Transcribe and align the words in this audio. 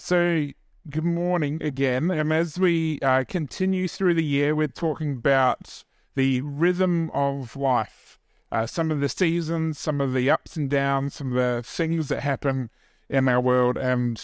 So, 0.00 0.50
good 0.88 1.04
morning 1.04 1.60
again. 1.60 2.12
And 2.12 2.32
as 2.32 2.56
we 2.56 3.00
uh, 3.00 3.24
continue 3.26 3.88
through 3.88 4.14
the 4.14 4.24
year, 4.24 4.54
we're 4.54 4.68
talking 4.68 5.10
about 5.10 5.82
the 6.14 6.40
rhythm 6.42 7.10
of 7.12 7.56
life, 7.56 8.20
uh, 8.52 8.66
some 8.66 8.92
of 8.92 9.00
the 9.00 9.08
seasons, 9.08 9.76
some 9.76 10.00
of 10.00 10.14
the 10.14 10.30
ups 10.30 10.54
and 10.54 10.70
downs, 10.70 11.14
some 11.14 11.28
of 11.28 11.34
the 11.34 11.64
things 11.64 12.06
that 12.08 12.20
happen 12.20 12.70
in 13.08 13.28
our 13.28 13.40
world. 13.40 13.76
And 13.76 14.22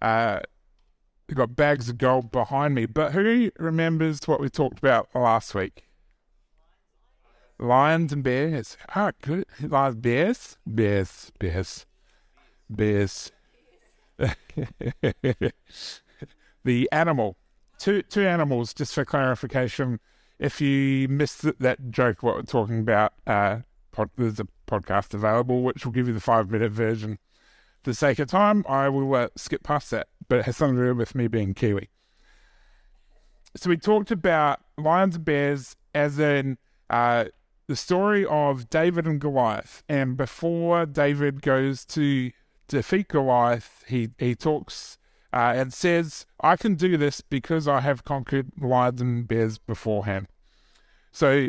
uh, 0.00 0.38
we've 1.28 1.36
got 1.36 1.56
bags 1.56 1.88
of 1.88 1.98
gold 1.98 2.30
behind 2.30 2.76
me. 2.76 2.86
But 2.86 3.10
who 3.10 3.50
remembers 3.58 4.20
what 4.26 4.40
we 4.40 4.48
talked 4.48 4.78
about 4.78 5.08
last 5.16 5.52
week? 5.52 5.88
Lions 7.58 8.12
and 8.12 8.22
bears. 8.22 8.76
Ah, 8.94 9.10
good. 9.20 9.46
Lions, 9.60 9.96
bears, 9.96 10.58
bears, 10.64 11.32
bears, 11.40 11.86
bears. 12.70 13.32
the 16.64 16.88
animal. 16.92 17.36
Two 17.78 18.02
two 18.02 18.26
animals, 18.26 18.74
just 18.74 18.94
for 18.94 19.04
clarification. 19.04 20.00
If 20.38 20.60
you 20.60 21.08
missed 21.08 21.46
that 21.60 21.90
joke, 21.90 22.22
what 22.22 22.36
we're 22.36 22.42
talking 22.42 22.80
about, 22.80 23.12
uh, 23.26 23.58
pod, 23.92 24.10
there's 24.16 24.40
a 24.40 24.46
podcast 24.66 25.14
available 25.14 25.62
which 25.62 25.84
will 25.84 25.92
give 25.92 26.08
you 26.08 26.14
the 26.14 26.20
five 26.20 26.50
minute 26.50 26.72
version. 26.72 27.18
For 27.82 27.90
the 27.90 27.94
sake 27.94 28.18
of 28.18 28.28
time, 28.28 28.64
I 28.68 28.88
will 28.88 29.14
uh, 29.14 29.28
skip 29.36 29.62
past 29.62 29.90
that, 29.92 30.08
but 30.28 30.40
it 30.40 30.44
has 30.46 30.56
something 30.56 30.76
to 30.76 30.86
do 30.86 30.94
with 30.94 31.14
me 31.14 31.28
being 31.28 31.54
Kiwi. 31.54 31.88
So 33.56 33.70
we 33.70 33.76
talked 33.76 34.10
about 34.10 34.60
lions 34.76 35.16
and 35.16 35.24
bears 35.24 35.76
as 35.94 36.18
in 36.18 36.58
uh, 36.90 37.26
the 37.66 37.76
story 37.76 38.24
of 38.26 38.68
David 38.68 39.06
and 39.06 39.20
Goliath. 39.20 39.82
And 39.88 40.16
before 40.16 40.86
David 40.86 41.42
goes 41.42 41.84
to 41.86 42.30
defeat 42.68 43.08
Goliath, 43.08 43.84
he, 43.88 44.10
he 44.18 44.34
talks 44.34 44.98
uh, 45.32 45.52
and 45.56 45.72
says, 45.72 46.26
I 46.40 46.56
can 46.56 46.74
do 46.74 46.96
this 46.96 47.20
because 47.20 47.66
I 47.66 47.80
have 47.80 48.04
conquered 48.04 48.50
lions 48.60 49.00
and 49.00 49.26
bears 49.26 49.58
beforehand. 49.58 50.28
So 51.12 51.48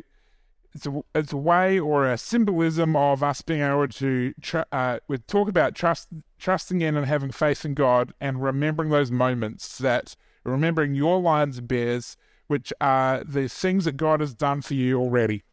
it's 0.74 0.86
a, 0.86 1.02
it's 1.16 1.34
a 1.34 1.38
way 1.38 1.80
or 1.80 2.08
a 2.08 2.18
symbolism 2.18 2.96
of 2.96 3.24
us 3.24 3.42
being 3.42 3.62
able 3.62 3.88
to 3.88 4.34
uh, 4.72 5.00
we 5.08 5.18
talk 5.18 5.50
about 5.50 5.76
trust, 5.76 6.10
trusting 6.38 6.82
in 6.82 6.96
and 6.96 7.06
having 7.06 7.32
faith 7.32 7.66
in 7.66 7.74
God 7.74 8.14
and 8.22 8.42
remembering 8.42 8.90
those 8.90 9.12
moments 9.12 9.78
that 9.80 10.16
remembering 10.44 10.94
your 10.94 11.20
lions 11.20 11.58
and 11.58 11.68
bears, 11.68 12.18
which 12.48 12.72
are 12.80 13.24
the 13.24 13.48
things 13.48 13.86
that 13.86 13.98
God 13.98 14.20
has 14.20 14.34
done 14.34 14.62
for 14.62 14.74
you 14.74 15.00
already 15.00 15.44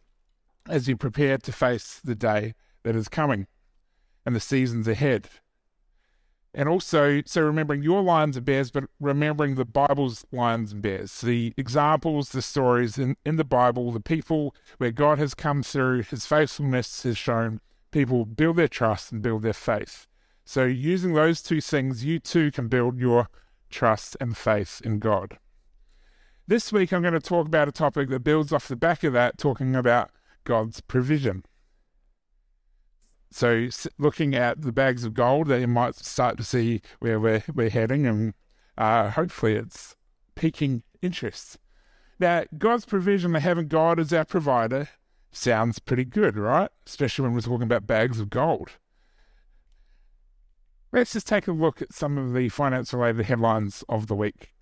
as 0.68 0.88
you 0.88 0.96
prepare 0.96 1.38
to 1.38 1.52
face 1.52 2.00
the 2.02 2.14
day 2.14 2.54
that 2.82 2.96
is 2.96 3.08
coming 3.08 3.46
and 4.24 4.34
the 4.34 4.40
seasons 4.40 4.88
ahead. 4.88 5.28
And 6.58 6.70
also, 6.70 7.20
so 7.26 7.42
remembering 7.42 7.82
your 7.82 8.00
lions 8.02 8.34
and 8.34 8.46
bears, 8.46 8.70
but 8.70 8.84
remembering 8.98 9.56
the 9.56 9.66
Bible's 9.66 10.24
lions 10.32 10.72
and 10.72 10.80
bears, 10.80 11.20
the 11.20 11.52
examples, 11.58 12.30
the 12.30 12.40
stories 12.40 12.96
in, 12.96 13.18
in 13.26 13.36
the 13.36 13.44
Bible, 13.44 13.92
the 13.92 14.00
people 14.00 14.54
where 14.78 14.90
God 14.90 15.18
has 15.18 15.34
come 15.34 15.62
through, 15.62 16.04
his 16.04 16.24
faithfulness 16.24 17.02
has 17.02 17.18
shown 17.18 17.60
people 17.90 18.24
build 18.24 18.56
their 18.56 18.68
trust 18.68 19.12
and 19.12 19.20
build 19.20 19.42
their 19.42 19.52
faith. 19.52 20.06
So, 20.46 20.64
using 20.64 21.12
those 21.12 21.42
two 21.42 21.60
things, 21.60 22.06
you 22.06 22.18
too 22.18 22.50
can 22.50 22.68
build 22.68 22.98
your 22.98 23.28
trust 23.68 24.16
and 24.18 24.34
faith 24.34 24.80
in 24.82 24.98
God. 24.98 25.36
This 26.46 26.72
week, 26.72 26.90
I'm 26.90 27.02
going 27.02 27.12
to 27.12 27.20
talk 27.20 27.46
about 27.46 27.68
a 27.68 27.72
topic 27.72 28.08
that 28.08 28.20
builds 28.20 28.50
off 28.50 28.66
the 28.66 28.76
back 28.76 29.04
of 29.04 29.12
that, 29.12 29.36
talking 29.36 29.76
about 29.76 30.10
God's 30.44 30.80
provision. 30.80 31.44
So, 33.30 33.68
looking 33.98 34.34
at 34.34 34.62
the 34.62 34.72
bags 34.72 35.04
of 35.04 35.14
gold, 35.14 35.48
that 35.48 35.60
you 35.60 35.66
might 35.66 35.96
start 35.96 36.36
to 36.38 36.44
see 36.44 36.80
where 37.00 37.20
we're, 37.20 37.42
we're 37.52 37.70
heading, 37.70 38.06
and 38.06 38.34
uh, 38.78 39.10
hopefully 39.10 39.54
it's 39.54 39.96
piquing 40.34 40.82
interest. 41.02 41.58
Now, 42.18 42.44
God's 42.56 42.84
provision, 42.84 43.34
having 43.34 43.68
God 43.68 44.00
as 44.00 44.12
our 44.12 44.24
provider, 44.24 44.88
sounds 45.32 45.78
pretty 45.78 46.04
good, 46.04 46.36
right? 46.36 46.70
Especially 46.86 47.24
when 47.24 47.34
we're 47.34 47.40
talking 47.40 47.64
about 47.64 47.86
bags 47.86 48.20
of 48.20 48.30
gold. 48.30 48.72
Let's 50.92 51.12
just 51.12 51.26
take 51.26 51.46
a 51.46 51.52
look 51.52 51.82
at 51.82 51.92
some 51.92 52.16
of 52.16 52.32
the 52.32 52.48
finance 52.48 52.94
related 52.94 53.26
headlines 53.26 53.84
of 53.88 54.06
the 54.06 54.14
week. 54.14 54.54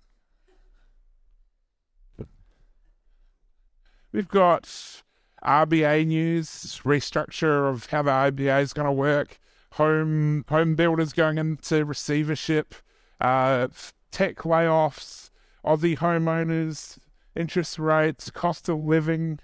We've 4.11 4.27
got 4.27 5.03
RBA 5.43 6.07
news, 6.07 6.81
restructure 6.83 7.69
of 7.69 7.87
how 7.87 8.01
the 8.01 8.11
RBA 8.11 8.61
is 8.61 8.73
going 8.73 8.85
to 8.87 8.91
work, 8.91 9.39
home 9.73 10.45
home 10.49 10.75
builders 10.75 11.13
going 11.13 11.37
into 11.37 11.85
receivership, 11.85 12.75
uh, 13.21 13.67
tech 14.11 14.37
layoffs, 14.37 15.29
Aussie 15.65 15.97
homeowners, 15.97 16.97
interest 17.35 17.77
rates, 17.77 18.29
cost 18.31 18.69
of 18.69 18.83
living. 18.83 19.39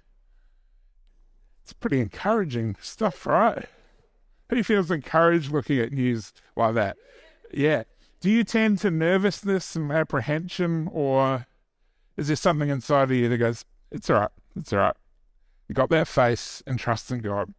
It's 1.64 1.74
pretty 1.74 2.00
encouraging 2.00 2.78
stuff, 2.82 3.26
right? 3.26 3.66
Who 4.50 4.64
feels 4.64 4.92
encouraged 4.92 5.52
looking 5.52 5.80
at 5.80 5.92
news 5.92 6.34
like 6.56 6.74
that? 6.76 6.98
Yeah. 7.54 7.84
Do 8.20 8.30
you 8.30 8.44
tend 8.44 8.80
to 8.80 8.92
nervousness 8.92 9.76
and 9.76 9.92
apprehension, 9.92 10.90
or 10.92 11.48
is 12.18 12.28
there 12.28 12.36
something 12.36 12.70
inside 12.70 13.04
of 13.04 13.12
you 13.12 13.30
that 13.30 13.38
goes, 13.38 13.66
it's 13.92 14.10
all 14.10 14.20
right, 14.20 14.30
it's 14.56 14.72
all 14.74 14.80
right? 14.80 14.96
You 15.72 15.76
got 15.76 15.90
that 15.92 16.10
faith 16.10 16.62
and 16.68 16.78
trust 16.78 17.12
in 17.12 17.20
God. 17.20 17.54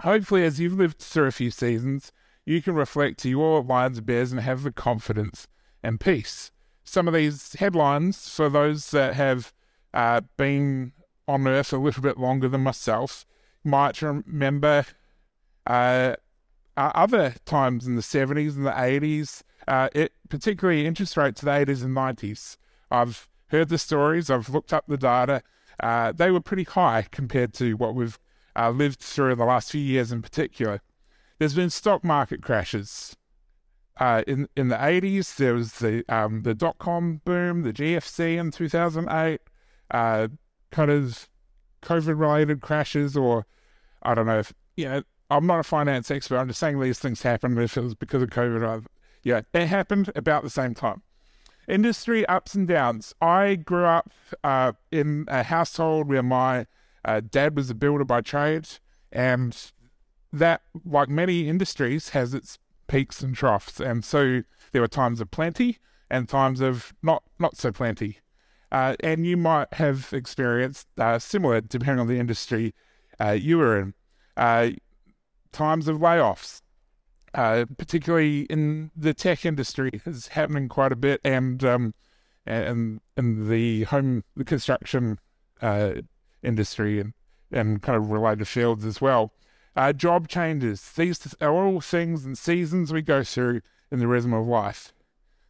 Hopefully, 0.00 0.44
as 0.44 0.58
you've 0.58 0.76
lived 0.76 0.98
through 0.98 1.26
a 1.26 1.30
few 1.30 1.52
seasons, 1.52 2.10
you 2.44 2.60
can 2.60 2.74
reflect 2.74 3.20
to 3.20 3.30
your 3.30 3.62
lions 3.62 4.00
bears 4.00 4.32
and 4.32 4.40
have 4.40 4.64
the 4.64 4.72
confidence 4.72 5.46
and 5.80 6.00
peace. 6.00 6.50
Some 6.82 7.06
of 7.06 7.14
these 7.14 7.52
headlines, 7.52 8.28
for 8.28 8.48
those 8.48 8.90
that 8.90 9.14
have 9.14 9.54
uh, 9.94 10.22
been 10.36 10.90
on 11.28 11.46
earth 11.46 11.72
a 11.72 11.78
little 11.78 12.02
bit 12.02 12.18
longer 12.18 12.48
than 12.48 12.62
myself, 12.62 13.24
might 13.62 14.02
remember 14.02 14.86
uh, 15.68 16.16
other 16.76 17.36
times 17.44 17.86
in 17.86 17.94
the 17.94 18.02
70s 18.02 18.56
and 18.56 18.66
the 18.66 18.72
80s, 18.72 19.44
uh, 19.68 19.88
it, 19.94 20.14
particularly 20.28 20.84
interest 20.84 21.16
rates 21.16 21.42
of 21.42 21.46
the 21.46 21.52
80s 21.52 21.84
and 21.84 21.96
90s. 21.96 22.56
I've 22.90 23.28
heard 23.50 23.68
the 23.68 23.78
stories, 23.78 24.30
I've 24.30 24.48
looked 24.48 24.72
up 24.72 24.86
the 24.88 24.96
data, 24.96 25.44
uh, 25.82 26.12
they 26.12 26.30
were 26.30 26.40
pretty 26.40 26.64
high 26.64 27.06
compared 27.10 27.52
to 27.54 27.74
what 27.74 27.94
we've 27.94 28.18
uh, 28.56 28.70
lived 28.70 29.00
through 29.00 29.32
in 29.32 29.38
the 29.38 29.44
last 29.44 29.70
few 29.70 29.80
years 29.80 30.12
in 30.12 30.22
particular. 30.22 30.80
There's 31.38 31.54
been 31.54 31.70
stock 31.70 32.04
market 32.04 32.42
crashes. 32.42 33.16
Uh, 33.98 34.22
in 34.26 34.48
in 34.56 34.68
the 34.68 34.76
80s, 34.76 35.36
there 35.36 35.54
was 35.54 35.74
the 35.74 36.04
um, 36.08 36.42
the 36.42 36.54
dot 36.54 36.78
com 36.78 37.20
boom, 37.24 37.62
the 37.62 37.72
GFC 37.72 38.38
in 38.38 38.50
2008, 38.50 39.40
uh, 39.90 40.28
kind 40.70 40.90
of 40.90 41.28
COVID 41.82 42.18
related 42.18 42.60
crashes, 42.60 43.16
or 43.16 43.46
I 44.02 44.14
don't 44.14 44.26
know 44.26 44.38
if 44.38 44.52
you 44.76 44.86
know. 44.86 45.02
I'm 45.32 45.46
not 45.46 45.60
a 45.60 45.62
finance 45.62 46.10
expert. 46.10 46.38
I'm 46.38 46.48
just 46.48 46.58
saying 46.58 46.80
these 46.80 46.98
things 46.98 47.22
happened. 47.22 47.56
If 47.60 47.76
it 47.76 47.82
was 47.82 47.94
because 47.94 48.20
of 48.20 48.30
COVID, 48.30 48.84
yeah, 49.22 49.42
it 49.54 49.66
happened 49.66 50.10
about 50.16 50.42
the 50.42 50.50
same 50.50 50.74
time 50.74 51.02
industry 51.68 52.26
ups 52.26 52.54
and 52.54 52.66
downs. 52.66 53.14
I 53.20 53.54
grew 53.56 53.84
up 53.84 54.10
uh, 54.42 54.72
in 54.90 55.26
a 55.28 55.42
household 55.42 56.08
where 56.08 56.22
my 56.22 56.66
uh, 57.04 57.20
dad 57.20 57.56
was 57.56 57.70
a 57.70 57.74
builder 57.74 58.04
by 58.04 58.20
trade, 58.20 58.68
and 59.12 59.56
that, 60.32 60.62
like 60.84 61.08
many 61.08 61.48
industries, 61.48 62.10
has 62.10 62.34
its 62.34 62.58
peaks 62.88 63.22
and 63.22 63.34
troughs. 63.34 63.80
And 63.80 64.04
so 64.04 64.42
there 64.72 64.82
were 64.82 64.88
times 64.88 65.20
of 65.20 65.30
plenty 65.30 65.78
and 66.10 66.28
times 66.28 66.60
of 66.60 66.92
not 67.02 67.22
not 67.38 67.56
so 67.56 67.72
plenty. 67.72 68.18
Uh, 68.72 68.94
and 69.00 69.26
you 69.26 69.36
might 69.36 69.72
have 69.74 70.12
experienced 70.12 70.86
uh, 70.98 71.18
similar, 71.18 71.60
depending 71.60 71.98
on 72.00 72.06
the 72.06 72.18
industry 72.18 72.74
uh, 73.20 73.30
you 73.32 73.58
were 73.58 73.78
in. 73.78 73.94
Uh, 74.36 74.70
times 75.52 75.88
of 75.88 75.98
layoffs, 75.98 76.62
uh, 77.34 77.64
particularly 77.78 78.42
in 78.42 78.90
the 78.96 79.14
tech 79.14 79.44
industry, 79.44 80.00
is 80.04 80.28
happening 80.28 80.68
quite 80.68 80.92
a 80.92 80.96
bit, 80.96 81.20
and 81.24 81.62
um, 81.64 81.94
and 82.46 83.00
in 83.16 83.48
the 83.48 83.84
home, 83.84 84.24
the 84.36 84.44
construction 84.44 85.18
uh, 85.60 85.92
industry, 86.42 87.00
and 87.00 87.12
and 87.52 87.82
kind 87.82 87.96
of 87.96 88.10
related 88.10 88.46
fields 88.46 88.84
as 88.84 89.00
well. 89.00 89.32
Uh, 89.76 89.92
job 89.92 90.28
changes. 90.28 90.92
These 90.92 91.34
are 91.40 91.52
all 91.52 91.80
things 91.80 92.24
and 92.24 92.36
seasons 92.36 92.92
we 92.92 93.02
go 93.02 93.22
through 93.22 93.60
in 93.90 93.98
the 93.98 94.08
rhythm 94.08 94.32
of 94.32 94.46
life. 94.46 94.92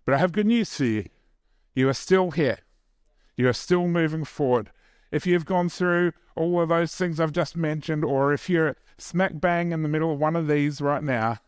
But 0.04 0.14
I 0.14 0.18
have 0.18 0.32
good 0.32 0.46
news 0.46 0.74
for 0.74 0.84
you. 0.84 1.06
You 1.74 1.88
are 1.88 1.94
still 1.94 2.30
here. 2.30 2.58
You 3.36 3.48
are 3.48 3.54
still 3.54 3.86
moving 3.86 4.24
forward. 4.24 4.70
If 5.10 5.26
you've 5.26 5.46
gone 5.46 5.68
through 5.68 6.12
all 6.36 6.60
of 6.60 6.68
those 6.68 6.94
things 6.94 7.18
I've 7.18 7.32
just 7.32 7.56
mentioned, 7.56 8.04
or 8.04 8.32
if 8.32 8.48
you're 8.48 8.76
smack 8.98 9.32
bang 9.34 9.72
in 9.72 9.82
the 9.82 9.88
middle 9.88 10.12
of 10.12 10.18
one 10.18 10.36
of 10.36 10.46
these 10.46 10.80
right 10.80 11.02
now, 11.02 11.38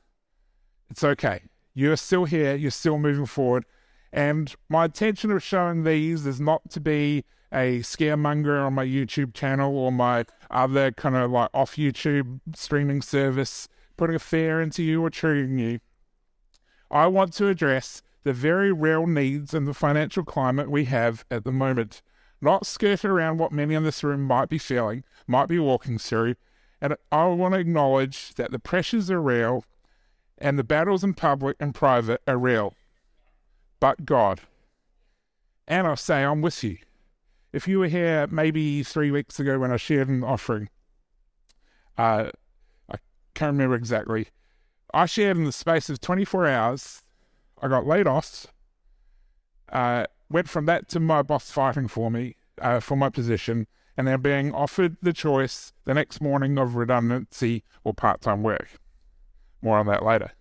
it's 0.92 1.02
okay. 1.02 1.40
You're 1.72 1.96
still 1.96 2.26
here. 2.26 2.54
You're 2.54 2.70
still 2.70 2.98
moving 2.98 3.24
forward. 3.24 3.64
And 4.12 4.54
my 4.68 4.84
intention 4.84 5.30
of 5.30 5.42
showing 5.42 5.84
these 5.84 6.26
is 6.26 6.38
not 6.38 6.68
to 6.70 6.80
be 6.80 7.24
a 7.50 7.80
scaremonger 7.80 8.66
on 8.66 8.74
my 8.74 8.84
YouTube 8.84 9.32
channel 9.32 9.76
or 9.76 9.90
my 9.90 10.26
other 10.50 10.92
kind 10.92 11.16
of 11.16 11.30
like 11.30 11.48
off 11.54 11.76
YouTube 11.76 12.40
streaming 12.54 13.00
service, 13.00 13.68
putting 13.96 14.16
a 14.16 14.18
fear 14.18 14.60
into 14.60 14.82
you 14.82 15.02
or 15.02 15.08
triggering 15.08 15.58
you. 15.58 15.80
I 16.90 17.06
want 17.06 17.32
to 17.34 17.48
address 17.48 18.02
the 18.22 18.34
very 18.34 18.70
real 18.70 19.06
needs 19.06 19.54
and 19.54 19.66
the 19.66 19.72
financial 19.72 20.24
climate 20.24 20.70
we 20.70 20.84
have 20.84 21.24
at 21.30 21.44
the 21.44 21.52
moment, 21.52 22.02
not 22.42 22.66
skirt 22.66 23.02
around 23.02 23.38
what 23.38 23.50
many 23.50 23.74
in 23.74 23.82
this 23.82 24.04
room 24.04 24.24
might 24.24 24.50
be 24.50 24.58
feeling, 24.58 25.04
might 25.26 25.48
be 25.48 25.58
walking 25.58 25.96
through. 25.96 26.34
And 26.82 26.96
I 27.10 27.24
want 27.28 27.54
to 27.54 27.60
acknowledge 27.60 28.34
that 28.34 28.50
the 28.50 28.58
pressures 28.58 29.10
are 29.10 29.22
real 29.22 29.64
and 30.38 30.58
the 30.58 30.64
battles 30.64 31.04
in 31.04 31.14
public 31.14 31.56
and 31.60 31.74
private 31.74 32.20
are 32.26 32.38
real. 32.38 32.74
But 33.80 34.04
God. 34.04 34.40
And 35.66 35.86
I 35.86 35.94
say, 35.94 36.24
I'm 36.24 36.40
with 36.40 36.62
you. 36.64 36.78
If 37.52 37.68
you 37.68 37.78
were 37.78 37.88
here 37.88 38.26
maybe 38.30 38.82
three 38.82 39.10
weeks 39.10 39.38
ago 39.38 39.58
when 39.58 39.72
I 39.72 39.76
shared 39.76 40.08
an 40.08 40.24
offering, 40.24 40.68
uh, 41.98 42.30
I 42.90 42.96
can't 43.34 43.52
remember 43.52 43.74
exactly. 43.74 44.28
I 44.94 45.06
shared 45.06 45.36
in 45.36 45.44
the 45.44 45.52
space 45.52 45.88
of 45.88 46.00
24 46.00 46.46
hours. 46.46 47.02
I 47.60 47.68
got 47.68 47.86
laid 47.86 48.06
off. 48.06 48.46
Uh, 49.70 50.06
went 50.28 50.48
from 50.48 50.66
that 50.66 50.88
to 50.88 51.00
my 51.00 51.22
boss 51.22 51.50
fighting 51.50 51.88
for 51.88 52.10
me 52.10 52.36
uh, 52.60 52.80
for 52.80 52.96
my 52.96 53.08
position, 53.08 53.66
and 53.96 54.06
then 54.06 54.20
being 54.20 54.52
offered 54.52 54.96
the 55.02 55.12
choice 55.12 55.72
the 55.84 55.94
next 55.94 56.20
morning 56.20 56.58
of 56.58 56.76
redundancy 56.76 57.64
or 57.84 57.94
part 57.94 58.20
time 58.20 58.42
work. 58.42 58.68
More 59.62 59.78
on 59.78 59.86
that 59.86 60.04
later. 60.04 60.32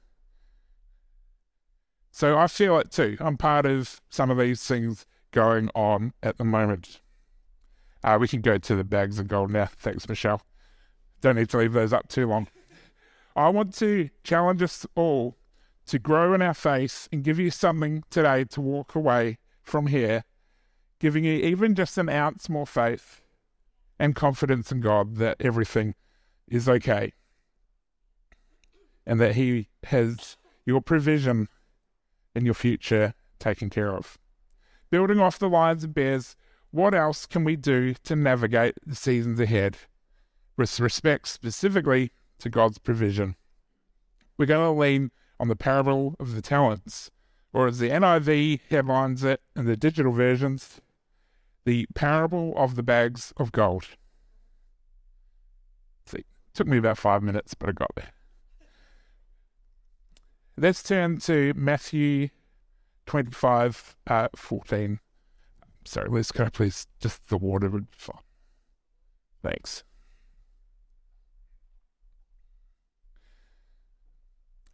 So 2.12 2.38
I 2.38 2.48
feel 2.48 2.78
it 2.80 2.92
too. 2.92 3.18
I'm 3.20 3.38
part 3.38 3.66
of 3.66 4.02
some 4.10 4.30
of 4.30 4.38
these 4.38 4.62
things 4.64 5.06
going 5.32 5.70
on 5.74 6.14
at 6.22 6.38
the 6.38 6.44
moment. 6.44 7.00
Uh, 8.04 8.18
we 8.20 8.28
can 8.28 8.42
go 8.42 8.58
to 8.58 8.76
the 8.76 8.84
bags 8.84 9.20
of 9.20 9.28
gold 9.28 9.52
now. 9.52 9.70
Thanks, 9.78 10.10
Michelle. 10.10 10.42
Don't 11.22 11.36
need 11.36 11.50
to 11.50 11.58
leave 11.58 11.74
those 11.74 11.94
up 11.94 12.10
too 12.10 12.28
long. 12.28 12.48
I 13.36 13.50
want 13.50 13.74
to 13.76 14.10
challenge 14.24 14.62
us 14.62 14.86
all 14.96 15.38
to 15.86 16.00
grow 16.00 16.34
in 16.34 16.42
our 16.42 16.54
faith 16.54 17.08
and 17.12 17.24
give 17.24 17.40
you 17.40 17.50
something 17.50 18.04
today 18.10 18.44
to 18.46 18.60
walk 18.60 18.96
away 18.96 19.38
from 19.62 19.88
here, 19.88 20.26
giving 21.00 21.24
you 21.24 21.34
even 21.34 21.76
just 21.76 21.98
an 21.98 22.10
ounce 22.10 22.50
more 22.50 22.68
faith 22.68 23.22
and 24.00 24.16
confidence 24.16 24.72
in 24.72 24.82
God 24.82 25.16
that 25.18 25.38
everything 25.40 25.96
is 26.48 26.68
okay 26.68 27.14
and 29.06 29.20
that 29.20 29.36
He 29.36 29.70
has 29.84 30.38
your 30.66 30.82
provision 30.82 31.48
in 32.36 32.46
your 32.46 32.54
future 32.54 33.14
taken 33.40 33.70
care 33.70 33.92
of. 33.92 34.18
Building 34.90 35.20
off 35.20 35.40
the 35.40 35.50
lions 35.50 35.84
and 35.84 35.94
bears, 35.94 36.36
what 36.72 36.94
else 36.94 37.26
can 37.26 37.44
we 37.44 37.56
do 37.56 37.94
to 38.04 38.16
navigate 38.16 38.76
the 38.86 38.96
seasons 38.96 39.40
ahead 39.40 39.78
with 40.58 40.80
respect 40.80 41.28
specifically 41.28 42.12
to 42.40 42.50
God's 42.50 42.78
provision? 42.78 43.36
We're 44.38 44.46
going 44.46 44.74
to 44.74 44.80
lean 44.80 45.12
on 45.40 45.48
the 45.48 45.56
parable 45.56 46.16
of 46.20 46.36
the 46.36 46.42
talents, 46.42 47.12
or 47.54 47.68
as 47.68 47.80
the 47.80 47.90
NIV 47.90 48.62
headlines 48.70 49.24
it 49.24 49.42
in 49.56 49.66
the 49.66 49.76
digital 49.76 50.12
versions, 50.12 50.82
the 51.66 51.88
parable 51.94 52.54
of 52.56 52.76
the 52.76 52.84
bags 52.84 53.34
of 53.38 53.52
gold. 53.52 53.86
See, 56.06 56.20
it 56.20 56.26
took 56.54 56.68
me 56.68 56.78
about 56.78 56.98
five 56.98 57.22
minutes, 57.22 57.54
but 57.54 57.70
I 57.70 57.72
got 57.74 57.92
there. 57.96 58.12
Let's 60.62 60.84
turn 60.84 61.18
to 61.22 61.56
Matthew 61.56 62.30
25, 63.08 63.96
uh, 64.06 64.28
14. 64.36 65.00
Sorry, 65.86 66.24
can 66.26 66.46
I 66.46 66.50
please 66.50 66.86
just 67.00 67.28
the 67.30 67.38
water 67.38 67.68
would. 67.68 67.88
Thanks. 69.42 69.84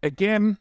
Again, 0.03 0.57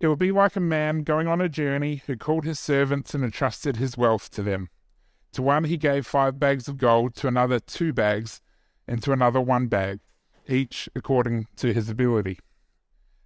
it 0.00 0.06
will 0.06 0.16
be 0.16 0.32
like 0.32 0.56
a 0.56 0.60
man 0.60 1.02
going 1.02 1.28
on 1.28 1.42
a 1.42 1.48
journey 1.50 2.02
who 2.06 2.16
called 2.16 2.46
his 2.46 2.58
servants 2.58 3.12
and 3.12 3.22
entrusted 3.22 3.76
his 3.76 3.98
wealth 3.98 4.30
to 4.30 4.42
them. 4.42 4.70
To 5.32 5.42
one 5.42 5.64
he 5.64 5.76
gave 5.76 6.06
five 6.06 6.40
bags 6.40 6.66
of 6.66 6.78
gold, 6.78 7.14
to 7.16 7.28
another 7.28 7.60
two 7.60 7.92
bags, 7.92 8.40
and 8.86 9.02
to 9.02 9.12
another 9.12 9.42
one 9.42 9.66
bag, 9.66 10.00
each 10.48 10.88
according 10.96 11.46
to 11.56 11.74
his 11.74 11.90
ability. 11.90 12.38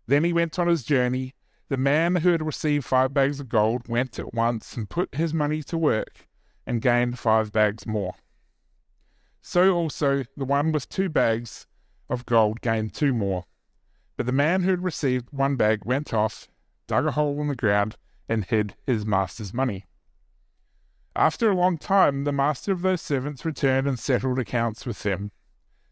Then 0.07 0.25
he 0.25 0.33
went 0.33 0.59
on 0.59 0.69
his 0.69 0.85
journey. 0.85 1.35
The 1.69 1.77
man 1.77 2.17
who 2.17 2.33
had 2.33 2.45
received 2.45 2.85
five 2.85 3.15
bags 3.15 3.41
of 3.41 3.49
gold 3.49 3.89
went 3.89 4.19
at 4.19 4.35
once 4.35 4.77
and 4.77 4.91
put 4.91 5.15
his 5.15 5.33
money 5.33 5.63
to 5.65 5.79
work 5.79 6.27
and 6.67 6.83
gained 6.83 7.19
five 7.19 7.53
bags 7.53 7.87
more. 7.87 8.15
So 9.41 9.75
also 9.75 10.25
the 10.37 10.45
one 10.45 10.71
with 10.73 10.89
two 10.89 11.09
bags 11.09 11.67
of 12.09 12.27
gold 12.27 12.61
gained 12.61 12.95
two 12.95 13.13
more. 13.13 13.45
But 14.17 14.27
the 14.27 14.33
man 14.33 14.63
who 14.63 14.71
had 14.71 14.85
received 14.85 15.29
one 15.31 15.57
bag 15.57 15.85
went 15.85 16.13
off, 16.13 16.49
dug 16.87 17.07
a 17.07 17.13
hole 17.13 17.41
in 17.41 17.49
the 17.49 17.57
ground, 17.57 17.97
and 18.29 18.45
hid 18.45 18.77
his 18.87 19.05
master's 19.05 19.53
money. 19.53 19.87
After 21.17 21.51
a 21.51 21.57
long 21.57 21.77
time, 21.77 22.25
the 22.25 22.33
master 22.33 22.73
of 22.73 22.83
those 22.83 23.03
servants 23.03 23.45
returned 23.45 23.87
and 23.87 23.99
settled 23.99 24.39
accounts 24.39 24.87
with 24.87 25.03
them. 25.03 25.33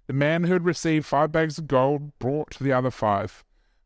The 0.07 0.12
man 0.12 0.45
who 0.45 0.53
had 0.53 0.65
received 0.65 1.07
five 1.07 1.33
bags 1.33 1.59
of 1.59 1.67
gold 1.67 2.19
brought 2.19 2.59
the 2.59 2.73
other 2.73 2.91
five. 2.91 3.45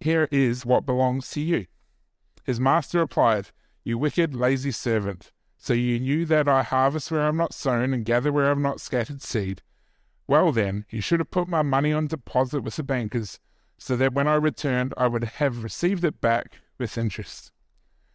here 0.00 0.28
is 0.30 0.66
what 0.66 0.86
belongs 0.86 1.30
to 1.30 1.40
you. 1.40 1.66
His 2.44 2.60
master 2.60 2.98
replied, 2.98 3.50
You 3.82 3.98
wicked, 3.98 4.34
lazy 4.34 4.70
servant. 4.70 5.32
So 5.56 5.72
you 5.72 5.98
knew 5.98 6.26
that 6.26 6.46
I 6.46 6.62
harvest 6.62 7.10
where 7.10 7.22
I 7.22 7.28
am 7.28 7.36
not 7.36 7.54
sown 7.54 7.94
and 7.94 8.04
gather 8.04 8.30
where 8.30 8.46
I 8.46 8.48
have 8.50 8.58
not 8.58 8.80
scattered 8.80 9.22
seed. 9.22 9.62
Well, 10.26 10.52
then, 10.52 10.84
you 10.90 11.00
should 11.00 11.20
have 11.20 11.30
put 11.30 11.48
my 11.48 11.62
money 11.62 11.92
on 11.92 12.06
deposit 12.06 12.60
with 12.60 12.76
the 12.76 12.82
bankers, 12.82 13.40
so 13.78 13.96
that 13.96 14.12
when 14.12 14.28
I 14.28 14.34
returned 14.34 14.94
I 14.96 15.06
would 15.06 15.24
have 15.24 15.64
received 15.64 16.04
it 16.04 16.20
back 16.20 16.60
with 16.78 16.98
interest. 16.98 17.50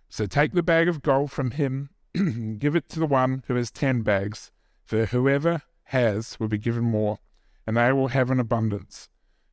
So 0.09 0.25
take 0.25 0.53
the 0.53 0.63
bag 0.63 0.87
of 0.87 1.01
gold 1.01 1.31
from 1.31 1.51
him, 1.51 1.89
and 2.15 2.59
give 2.59 2.75
it 2.75 2.89
to 2.89 2.99
the 2.99 3.05
one 3.05 3.43
who 3.47 3.55
has 3.55 3.71
ten 3.71 4.01
bags, 4.01 4.51
for 4.83 5.05
whoever 5.07 5.63
has 5.85 6.39
will 6.39 6.47
be 6.47 6.57
given 6.57 6.83
more, 6.83 7.19
and 7.67 7.77
they 7.77 7.91
will 7.91 8.07
have 8.09 8.31
an 8.31 8.39
abundance. 8.39 9.09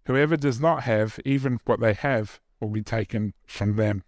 Whoever 0.06 0.36
does 0.36 0.60
not 0.60 0.84
have, 0.84 1.18
even 1.24 1.58
what 1.64 1.80
they 1.80 1.92
have, 1.92 2.40
will 2.60 2.68
be 2.68 2.82
taken 2.82 3.34
from 3.44 3.74
them. 3.74 4.04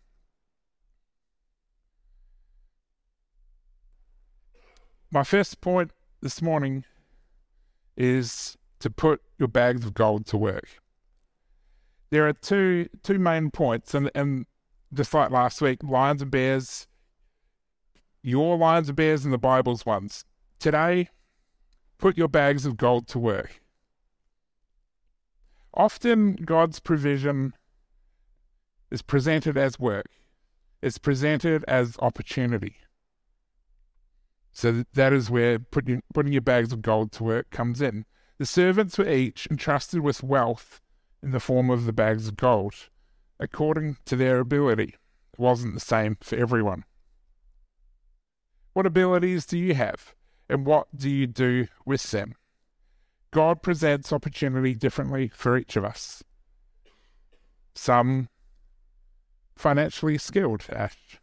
My 5.10 5.24
first 5.24 5.60
point 5.60 5.90
this 6.20 6.40
morning 6.40 6.84
is 7.96 8.56
to 8.78 8.90
put 8.90 9.22
your 9.38 9.48
bags 9.48 9.84
of 9.84 9.94
gold 9.94 10.24
to 10.26 10.36
work. 10.36 10.68
There 12.10 12.28
are 12.28 12.32
two 12.32 12.88
two 13.02 13.18
main 13.18 13.50
points, 13.50 13.92
and, 13.92 14.08
and 14.14 14.46
just 14.94 15.12
like 15.12 15.32
last 15.32 15.60
week, 15.60 15.82
lions 15.82 16.22
and 16.22 16.30
bears, 16.30 16.86
your 18.22 18.56
lions 18.56 18.88
and 18.88 18.96
bears 18.96 19.24
and 19.24 19.34
the 19.34 19.38
Bible's 19.38 19.84
ones. 19.84 20.24
Today, 20.60 21.08
put 21.98 22.16
your 22.16 22.28
bags 22.28 22.64
of 22.64 22.76
gold 22.76 23.08
to 23.08 23.18
work 23.18 23.60
often 25.74 26.34
God's 26.34 26.80
provision 26.80 27.54
is 28.90 29.02
presented 29.02 29.56
as 29.56 29.78
work, 29.78 30.06
it's 30.82 30.98
presented 30.98 31.64
as 31.68 31.96
opportunity. 32.00 32.76
So 34.52 34.84
that 34.94 35.12
is 35.12 35.30
where 35.30 35.58
putting, 35.58 36.02
putting 36.12 36.32
your 36.32 36.42
bags 36.42 36.72
of 36.72 36.82
gold 36.82 37.12
to 37.12 37.24
work 37.24 37.50
comes 37.50 37.80
in. 37.80 38.04
The 38.38 38.46
servants 38.46 38.98
were 38.98 39.08
each 39.08 39.46
entrusted 39.50 40.00
with 40.00 40.22
wealth 40.22 40.80
in 41.22 41.32
the 41.32 41.40
form 41.40 41.70
of 41.70 41.84
the 41.84 41.92
bags 41.92 42.28
of 42.28 42.36
gold, 42.36 42.74
according 43.38 43.98
to 44.06 44.16
their 44.16 44.38
ability. 44.40 44.94
It 45.32 45.38
wasn't 45.38 45.74
the 45.74 45.80
same 45.80 46.16
for 46.20 46.36
everyone. 46.36 46.84
What 48.72 48.86
abilities 48.86 49.44
do 49.44 49.58
you 49.58 49.74
have? 49.74 50.14
And 50.48 50.64
what 50.64 50.88
do 50.96 51.10
you 51.10 51.26
do 51.26 51.66
with 51.84 52.10
them? 52.10 52.34
God 53.30 53.62
presents 53.62 54.12
opportunity 54.12 54.74
differently 54.74 55.28
for 55.28 55.56
each 55.56 55.76
of 55.76 55.84
us. 55.84 56.22
Some 57.74 58.28
financially 59.56 60.18
skilled, 60.18 60.64
Ash, 60.70 61.20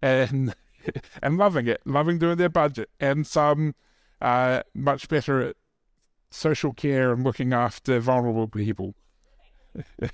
and 0.00 0.54
and 1.22 1.36
loving 1.36 1.66
it, 1.66 1.82
loving 1.84 2.18
doing 2.18 2.36
their 2.36 2.48
budget, 2.48 2.90
and 2.98 3.26
some 3.26 3.74
uh, 4.20 4.62
much 4.74 5.08
better 5.08 5.40
at 5.40 5.56
social 6.30 6.72
care 6.72 7.12
and 7.12 7.24
looking 7.24 7.52
after 7.52 7.98
vulnerable 8.00 8.48
people. 8.48 8.94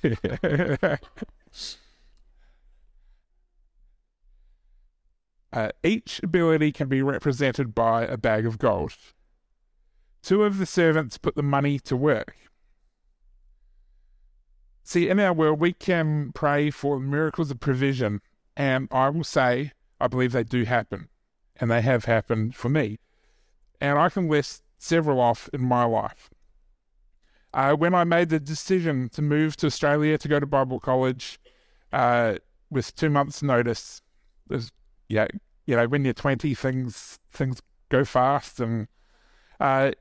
uh, 5.53 5.69
each 5.83 6.21
ability 6.23 6.73
can 6.73 6.89
be 6.89 7.03
represented 7.03 7.75
by 7.75 8.05
a 8.05 8.17
bag 8.17 8.47
of 8.47 8.59
gold. 8.59 8.93
Two 10.27 10.43
of 10.43 10.59
the 10.59 10.67
servants 10.67 11.19
put 11.19 11.37
the 11.37 11.43
money 11.45 11.79
to 11.79 11.97
work. 11.97 12.35
See, 14.83 15.09
in 15.09 15.21
our 15.21 15.33
world, 15.33 15.61
we 15.61 15.73
can 15.73 16.33
pray 16.33 16.73
for 16.73 16.99
miracles 16.99 17.53
of 17.53 17.61
provision, 17.61 18.21
and 18.57 18.89
I 18.91 19.09
will 19.11 19.23
say, 19.23 19.71
I 20.01 20.09
believe 20.09 20.33
they 20.33 20.43
do 20.43 20.65
happen, 20.65 21.11
and 21.61 21.71
they 21.71 21.81
have 21.81 22.07
happened 22.07 22.57
for 22.57 22.69
me. 22.69 22.99
And 23.81 24.01
I 24.01 24.09
can 24.09 24.29
list 24.29 24.65
several 24.79 25.21
off 25.21 25.49
in 25.53 25.63
my 25.63 25.85
life. 25.85 26.29
Uh, 27.55 27.75
when 27.75 27.95
I 27.95 28.03
made 28.03 28.29
the 28.29 28.41
decision 28.41 29.09
to 29.11 29.23
move 29.23 29.57
to 29.59 29.69
Australia 29.69 30.19
to 30.19 30.27
go 30.27 30.41
to 30.41 30.47
Bible 30.47 30.81
college 30.81 31.39
uh, 31.93 32.39
with 32.69 32.97
two 32.97 33.11
months' 33.11 33.45
notice, 33.45 34.03
there's, 34.49 34.73
yeah, 35.09 35.29
you 35.67 35.77
know, 35.77 35.87
when 35.87 36.05
you're 36.05 36.15
20, 36.15 36.53
things 36.53 37.21
things 37.31 37.63
go 37.91 38.05
fast, 38.05 38.59
and 38.59 38.89
uh, 39.61 39.93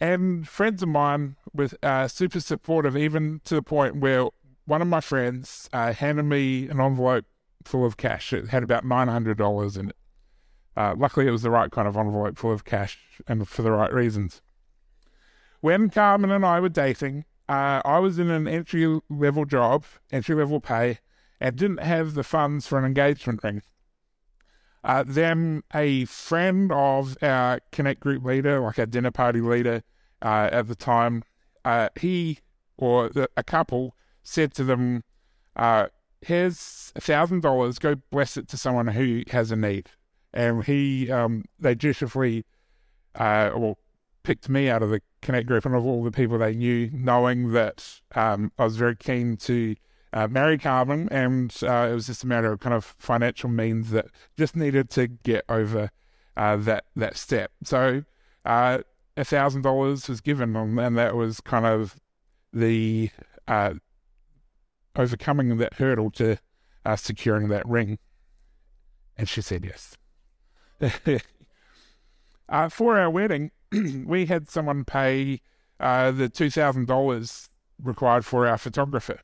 and 0.00 0.46
friends 0.46 0.82
of 0.82 0.88
mine 0.88 1.36
were 1.52 1.68
uh, 1.82 2.08
super 2.08 2.40
supportive, 2.40 2.96
even 2.96 3.40
to 3.44 3.54
the 3.54 3.62
point 3.62 3.96
where 3.96 4.28
one 4.64 4.82
of 4.82 4.88
my 4.88 5.00
friends 5.00 5.68
uh, 5.72 5.92
handed 5.92 6.24
me 6.24 6.68
an 6.68 6.80
envelope 6.80 7.24
full 7.64 7.84
of 7.84 7.96
cash. 7.96 8.32
It 8.32 8.48
had 8.48 8.62
about 8.62 8.84
nine 8.84 9.08
hundred 9.08 9.38
dollars 9.38 9.76
in 9.76 9.90
it. 9.90 9.96
Uh, 10.76 10.94
luckily, 10.96 11.26
it 11.26 11.32
was 11.32 11.42
the 11.42 11.50
right 11.50 11.70
kind 11.70 11.88
of 11.88 11.96
envelope 11.96 12.38
full 12.38 12.52
of 12.52 12.64
cash 12.64 12.98
and 13.26 13.48
for 13.48 13.62
the 13.62 13.72
right 13.72 13.92
reasons. 13.92 14.42
When 15.60 15.90
Carmen 15.90 16.30
and 16.30 16.46
I 16.46 16.60
were 16.60 16.68
dating, 16.68 17.24
uh, 17.48 17.82
I 17.84 17.98
was 17.98 18.18
in 18.18 18.30
an 18.30 18.46
entry 18.46 19.00
level 19.10 19.44
job, 19.44 19.84
entry 20.12 20.36
level 20.36 20.60
pay, 20.60 20.98
and 21.40 21.56
didn't 21.56 21.82
have 21.82 22.14
the 22.14 22.22
funds 22.22 22.66
for 22.66 22.78
an 22.78 22.84
engagement 22.84 23.42
ring. 23.42 23.62
Uh, 24.84 25.04
then 25.06 25.62
a 25.74 26.04
friend 26.06 26.70
of 26.72 27.16
our 27.22 27.60
Connect 27.72 28.00
group 28.00 28.24
leader, 28.24 28.60
like 28.60 28.78
our 28.78 28.86
dinner 28.86 29.10
party 29.10 29.40
leader 29.40 29.82
uh, 30.22 30.48
at 30.52 30.68
the 30.68 30.74
time, 30.74 31.24
uh, 31.64 31.88
he 32.00 32.38
or 32.76 33.08
the, 33.08 33.28
a 33.36 33.42
couple 33.42 33.94
said 34.22 34.54
to 34.54 34.64
them, 34.64 35.02
uh, 35.56 35.88
"Here's 36.20 36.92
a 36.96 37.00
thousand 37.00 37.42
dollars. 37.42 37.78
Go 37.78 37.96
bless 38.10 38.36
it 38.36 38.48
to 38.48 38.56
someone 38.56 38.88
who 38.88 39.24
has 39.30 39.50
a 39.50 39.56
need." 39.56 39.90
and 40.32 40.64
he 40.64 41.10
um, 41.10 41.44
they 41.58 41.74
dutifully 41.74 42.44
uh, 43.14 43.50
well 43.54 43.78
picked 44.22 44.48
me 44.48 44.68
out 44.68 44.82
of 44.82 44.90
the 44.90 45.00
Connect 45.22 45.46
group 45.46 45.64
and 45.64 45.74
of 45.74 45.84
all 45.84 46.04
the 46.04 46.12
people 46.12 46.38
they 46.38 46.54
knew, 46.54 46.90
knowing 46.92 47.52
that 47.52 48.00
um, 48.14 48.52
I 48.58 48.64
was 48.64 48.76
very 48.76 48.94
keen 48.94 49.36
to 49.38 49.74
uh, 50.12 50.26
marry 50.28 50.58
Carmen, 50.58 51.08
and 51.10 51.54
uh, 51.62 51.88
it 51.90 51.94
was 51.94 52.06
just 52.06 52.24
a 52.24 52.26
matter 52.26 52.52
of 52.52 52.60
kind 52.60 52.74
of 52.74 52.94
financial 52.98 53.50
means 53.50 53.90
that 53.90 54.06
just 54.36 54.56
needed 54.56 54.90
to 54.90 55.06
get 55.06 55.44
over 55.48 55.90
uh, 56.36 56.56
that 56.56 56.84
that 56.96 57.16
step. 57.16 57.50
So 57.64 58.04
uh, 58.44 58.78
a 59.16 59.24
thousand 59.24 59.62
dollars 59.62 60.08
was 60.08 60.20
given, 60.20 60.56
and 60.56 60.96
that 60.96 61.14
was 61.14 61.40
kind 61.40 61.66
of 61.66 61.96
the 62.52 63.10
uh, 63.46 63.74
overcoming 64.96 65.58
that 65.58 65.74
hurdle 65.74 66.10
to 66.12 66.38
uh, 66.86 66.96
securing 66.96 67.48
that 67.48 67.68
ring. 67.68 67.98
And 69.16 69.28
she 69.28 69.42
said 69.42 69.64
yes. 69.64 69.96
for 72.70 72.98
our 72.98 73.10
wedding, 73.10 73.50
we 74.06 74.26
had 74.26 74.48
someone 74.48 74.84
pay 74.84 75.42
the 75.78 76.30
two 76.32 76.48
thousand 76.48 76.86
dollars 76.86 77.50
required 77.82 78.24
for 78.24 78.46
our 78.46 78.56
photographer. 78.56 79.20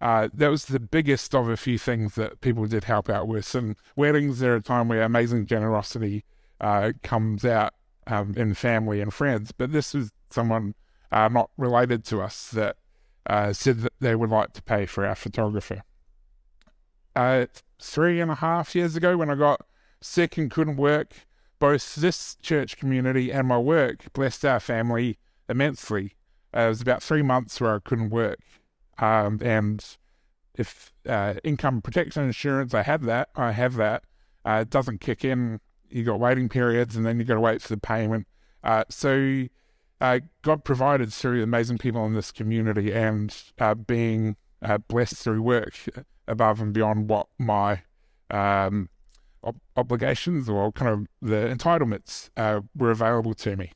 Uh, 0.00 0.28
that 0.32 0.48
was 0.48 0.66
the 0.66 0.80
biggest 0.80 1.34
of 1.34 1.48
a 1.48 1.56
few 1.56 1.78
things 1.78 2.14
that 2.14 2.40
people 2.40 2.66
did 2.66 2.84
help 2.84 3.08
out 3.08 3.26
with. 3.26 3.52
And 3.54 3.76
weddings 3.96 4.42
are 4.42 4.54
a 4.54 4.60
time 4.60 4.88
where 4.88 5.02
amazing 5.02 5.46
generosity 5.46 6.24
uh, 6.60 6.92
comes 7.02 7.44
out 7.44 7.74
um, 8.06 8.34
in 8.36 8.54
family 8.54 9.00
and 9.00 9.12
friends. 9.12 9.52
But 9.52 9.72
this 9.72 9.94
was 9.94 10.12
someone 10.30 10.74
uh, 11.10 11.28
not 11.28 11.50
related 11.56 12.04
to 12.06 12.20
us 12.20 12.50
that 12.50 12.76
uh, 13.26 13.52
said 13.52 13.80
that 13.80 13.92
they 14.00 14.14
would 14.14 14.30
like 14.30 14.52
to 14.54 14.62
pay 14.62 14.86
for 14.86 15.04
our 15.04 15.14
photographer. 15.14 15.82
three 17.80 18.20
and 18.20 18.30
a 18.30 18.36
half 18.36 18.74
years 18.74 18.94
ago, 18.96 19.16
when 19.16 19.30
I 19.30 19.34
got 19.34 19.62
sick 20.00 20.38
and 20.38 20.50
couldn't 20.50 20.76
work, 20.76 21.12
both 21.58 21.96
this 21.96 22.36
church 22.40 22.76
community 22.76 23.32
and 23.32 23.48
my 23.48 23.58
work 23.58 24.12
blessed 24.12 24.44
our 24.44 24.60
family 24.60 25.18
immensely. 25.48 26.14
Uh, 26.54 26.60
it 26.60 26.68
was 26.68 26.80
about 26.80 27.02
three 27.02 27.22
months 27.22 27.60
where 27.60 27.74
I 27.74 27.78
couldn't 27.80 28.10
work. 28.10 28.38
Um, 28.98 29.38
and 29.42 29.84
if 30.54 30.92
uh, 31.08 31.34
income 31.44 31.82
protection 31.82 32.24
insurance, 32.24 32.74
I 32.74 32.82
have 32.82 33.04
that, 33.04 33.28
I 33.36 33.52
have 33.52 33.76
that. 33.76 34.04
Uh, 34.44 34.60
it 34.62 34.70
doesn't 34.70 35.00
kick 35.00 35.24
in. 35.24 35.60
You 35.88 36.04
got 36.04 36.20
waiting 36.20 36.48
periods, 36.48 36.96
and 36.96 37.06
then 37.06 37.18
you 37.18 37.24
got 37.24 37.34
to 37.34 37.40
wait 37.40 37.62
for 37.62 37.68
the 37.68 37.80
payment. 37.80 38.26
Uh, 38.62 38.84
so 38.90 39.46
uh, 40.00 40.20
God 40.42 40.64
provided 40.64 41.12
through 41.12 41.42
amazing 41.42 41.78
people 41.78 42.04
in 42.06 42.14
this 42.14 42.32
community, 42.32 42.92
and 42.92 43.34
uh, 43.58 43.74
being 43.74 44.36
blessed 44.88 45.16
through 45.16 45.42
work 45.42 45.74
above 46.26 46.60
and 46.60 46.72
beyond 46.72 47.08
what 47.08 47.28
my 47.38 47.82
um, 48.30 48.88
ob- 49.42 49.60
obligations 49.76 50.48
or 50.48 50.70
kind 50.72 50.90
of 50.90 51.28
the 51.28 51.54
entitlements 51.54 52.30
uh, 52.36 52.60
were 52.76 52.90
available 52.90 53.34
to 53.34 53.56
me. 53.56 53.72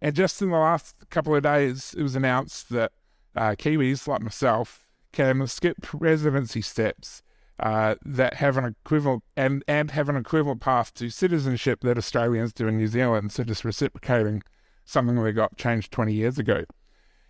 And 0.00 0.14
just 0.14 0.42
in 0.42 0.50
the 0.50 0.58
last 0.58 1.08
couple 1.08 1.34
of 1.34 1.42
days, 1.42 1.94
it 1.96 2.02
was 2.02 2.14
announced 2.14 2.68
that 2.70 2.92
uh, 3.36 3.54
Kiwis 3.56 4.06
like 4.06 4.22
myself 4.22 4.86
can 5.12 5.46
skip 5.46 5.86
residency 5.92 6.60
steps 6.60 7.22
uh, 7.60 7.94
that 8.04 8.34
have 8.34 8.56
an 8.56 8.76
equivalent 8.84 9.22
and, 9.36 9.64
and 9.66 9.92
have 9.92 10.08
an 10.08 10.16
equivalent 10.16 10.60
path 10.60 10.92
to 10.94 11.08
citizenship 11.08 11.80
that 11.80 11.96
Australians 11.96 12.52
do 12.52 12.68
in 12.68 12.76
New 12.76 12.86
Zealand. 12.86 13.32
So 13.32 13.44
just 13.44 13.64
reciprocating 13.64 14.42
something 14.84 15.18
we 15.20 15.32
got 15.32 15.56
changed 15.56 15.92
20 15.92 16.12
years 16.12 16.38
ago. 16.38 16.64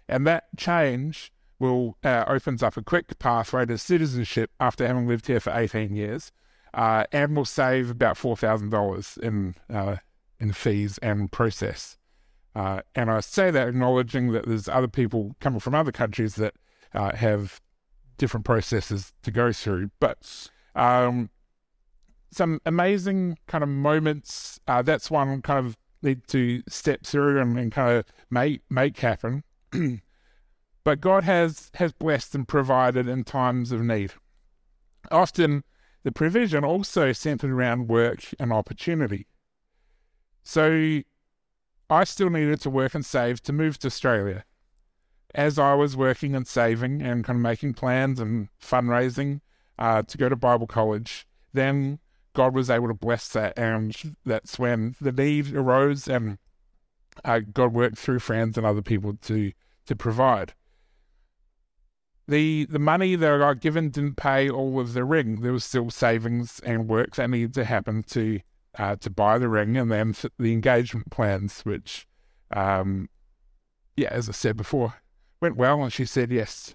And 0.08 0.26
that 0.26 0.44
change 0.56 1.32
will 1.58 1.96
uh, 2.04 2.24
opens 2.26 2.62
up 2.62 2.76
a 2.76 2.82
quick 2.82 3.18
pathway 3.18 3.66
to 3.66 3.78
citizenship 3.78 4.50
after 4.60 4.86
having 4.86 5.06
lived 5.06 5.26
here 5.26 5.40
for 5.40 5.52
18 5.52 5.94
years 5.94 6.32
uh, 6.76 7.04
and 7.10 7.34
will 7.34 7.44
save 7.44 7.90
about 7.90 8.16
four 8.16 8.36
thousand 8.36 8.70
dollars 8.70 9.18
in 9.22 9.54
uh, 9.72 9.96
in 10.38 10.52
fees 10.52 10.98
and 10.98 11.32
process. 11.32 11.96
Uh, 12.56 12.80
and 12.94 13.10
I 13.10 13.20
say 13.20 13.50
that 13.50 13.68
acknowledging 13.68 14.32
that 14.32 14.46
there's 14.46 14.66
other 14.66 14.88
people 14.88 15.36
coming 15.40 15.60
from 15.60 15.74
other 15.74 15.92
countries 15.92 16.36
that 16.36 16.54
uh, 16.94 17.14
have 17.14 17.60
different 18.16 18.46
processes 18.46 19.12
to 19.24 19.30
go 19.30 19.52
through, 19.52 19.90
but 20.00 20.48
um, 20.74 21.28
some 22.30 22.60
amazing 22.64 23.36
kind 23.46 23.62
of 23.62 23.68
moments. 23.68 24.58
Uh, 24.66 24.80
that's 24.80 25.10
one 25.10 25.42
kind 25.42 25.66
of 25.66 25.76
need 26.00 26.26
to 26.28 26.62
step 26.66 27.04
through 27.04 27.38
and, 27.38 27.58
and 27.58 27.72
kind 27.72 27.98
of 27.98 28.06
make 28.30 28.62
make 28.70 28.96
happen. 29.00 29.44
but 30.82 31.02
God 31.02 31.24
has 31.24 31.70
has 31.74 31.92
blessed 31.92 32.34
and 32.34 32.48
provided 32.48 33.06
in 33.06 33.24
times 33.24 33.70
of 33.70 33.82
need. 33.82 34.14
Often 35.10 35.62
the 36.04 36.12
provision 36.12 36.64
also 36.64 37.12
centered 37.12 37.50
around 37.50 37.88
work 37.88 38.20
and 38.40 38.50
opportunity. 38.50 39.26
So 40.42 41.02
I 41.88 42.04
still 42.04 42.30
needed 42.30 42.60
to 42.62 42.70
work 42.70 42.94
and 42.94 43.04
save 43.04 43.42
to 43.42 43.52
move 43.52 43.78
to 43.78 43.86
Australia. 43.86 44.44
As 45.34 45.58
I 45.58 45.74
was 45.74 45.96
working 45.96 46.34
and 46.34 46.46
saving 46.46 47.02
and 47.02 47.24
kind 47.24 47.36
of 47.36 47.42
making 47.42 47.74
plans 47.74 48.18
and 48.18 48.48
fundraising 48.60 49.40
uh, 49.78 50.02
to 50.02 50.18
go 50.18 50.28
to 50.28 50.36
Bible 50.36 50.66
college, 50.66 51.26
then 51.52 51.98
God 52.32 52.54
was 52.54 52.70
able 52.70 52.88
to 52.88 52.94
bless 52.94 53.28
that, 53.28 53.58
and 53.58 54.16
that's 54.24 54.58
when 54.58 54.94
the 55.00 55.12
need 55.12 55.54
arose, 55.54 56.08
and 56.08 56.38
uh, 57.24 57.40
God 57.52 57.72
worked 57.72 57.98
through 57.98 58.18
friends 58.18 58.56
and 58.56 58.66
other 58.66 58.82
people 58.82 59.14
to 59.22 59.52
to 59.86 59.96
provide 59.96 60.54
the 62.28 62.66
the 62.66 62.78
money 62.78 63.14
that 63.16 63.32
I 63.32 63.38
got 63.38 63.60
given 63.60 63.90
didn't 63.90 64.16
pay 64.16 64.50
all 64.50 64.80
of 64.80 64.92
the 64.92 65.04
ring. 65.04 65.40
There 65.40 65.52
was 65.52 65.64
still 65.64 65.90
savings 65.90 66.60
and 66.64 66.88
work 66.88 67.16
that 67.16 67.30
needed 67.30 67.54
to 67.54 67.64
happen 67.64 68.02
to 68.08 68.40
uh, 68.78 68.96
to 68.96 69.10
buy 69.10 69.38
the 69.38 69.48
ring, 69.48 69.76
and 69.76 69.90
then 69.90 70.14
the 70.38 70.52
engagement 70.52 71.10
plans, 71.10 71.60
which, 71.62 72.06
um, 72.52 73.08
yeah, 73.96 74.08
as 74.10 74.28
I 74.28 74.32
said 74.32 74.56
before, 74.56 74.94
went 75.40 75.56
well, 75.56 75.82
and 75.82 75.92
she 75.92 76.04
said 76.04 76.30
yes, 76.30 76.74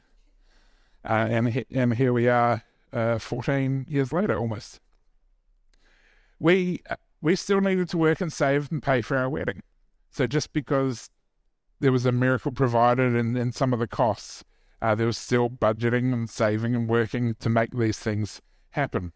uh, 1.03 1.27
and 1.29 1.65
and 1.70 1.93
here 1.93 2.13
we 2.13 2.27
are, 2.27 2.63
uh, 2.93 3.20
fourteen 3.20 3.86
years 3.88 4.12
later, 4.12 4.38
almost. 4.38 4.79
we 6.41 6.81
we 7.22 7.36
still 7.36 7.62
needed 7.62 7.88
to 7.88 7.98
work 7.98 8.20
and 8.20 8.34
save 8.34 8.72
and 8.72 8.81
pay 8.81 9.01
for 9.01 9.15
our 9.15 9.29
wedding. 9.29 9.62
So 10.10 10.25
just 10.25 10.51
because 10.51 11.10
there 11.79 11.91
was 11.91 12.05
a 12.05 12.12
miracle 12.12 12.51
provided 12.51 13.15
in, 13.15 13.38
in 13.38 13.51
some 13.51 13.74
of 13.74 13.79
the 13.79 13.88
costs, 13.88 14.43
uh, 14.81 14.96
there 14.96 15.05
was 15.05 15.20
still 15.20 15.50
budgeting 15.50 16.12
and 16.12 16.29
saving 16.29 16.75
and 16.75 16.89
working 16.89 17.36
to 17.36 17.50
make 17.50 17.77
these 17.77 18.00
things 18.00 18.41
happen. 18.72 19.13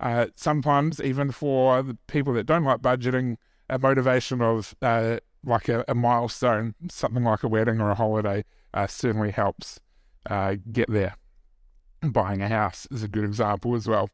Uh, 0.00 0.26
sometimes, 0.34 1.00
even 1.00 1.30
for 1.30 1.82
the 1.82 1.96
people 2.06 2.32
that 2.32 2.46
don't 2.46 2.64
like 2.64 2.80
budgeting, 2.80 3.36
a 3.68 3.78
motivation 3.78 4.40
of 4.40 4.74
uh, 4.82 5.18
like 5.44 5.68
a, 5.68 5.84
a, 5.86 5.94
milestone, 5.94 6.74
something 6.90 7.22
like 7.22 7.42
a 7.42 7.48
wedding 7.48 7.80
or 7.80 7.90
a 7.90 7.94
holiday, 7.94 8.44
uh, 8.72 8.86
certainly 8.86 9.30
helps 9.30 9.78
uh, 10.28 10.56
get 10.72 10.90
there. 10.90 11.16
Buying 12.02 12.40
a 12.40 12.48
house 12.48 12.88
is 12.90 13.02
a 13.02 13.08
good 13.08 13.24
example 13.24 13.74
as 13.74 13.86
well. 13.86 14.08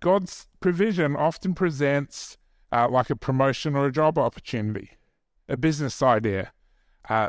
God's 0.00 0.48
provision 0.60 1.14
often 1.14 1.54
presents 1.54 2.38
uh, 2.72 2.88
like 2.88 3.10
a 3.10 3.16
promotion 3.16 3.76
or 3.76 3.86
a 3.86 3.92
job 3.92 4.18
opportunity, 4.18 4.92
a 5.48 5.58
business 5.58 6.02
idea. 6.02 6.52
Uh, 7.08 7.28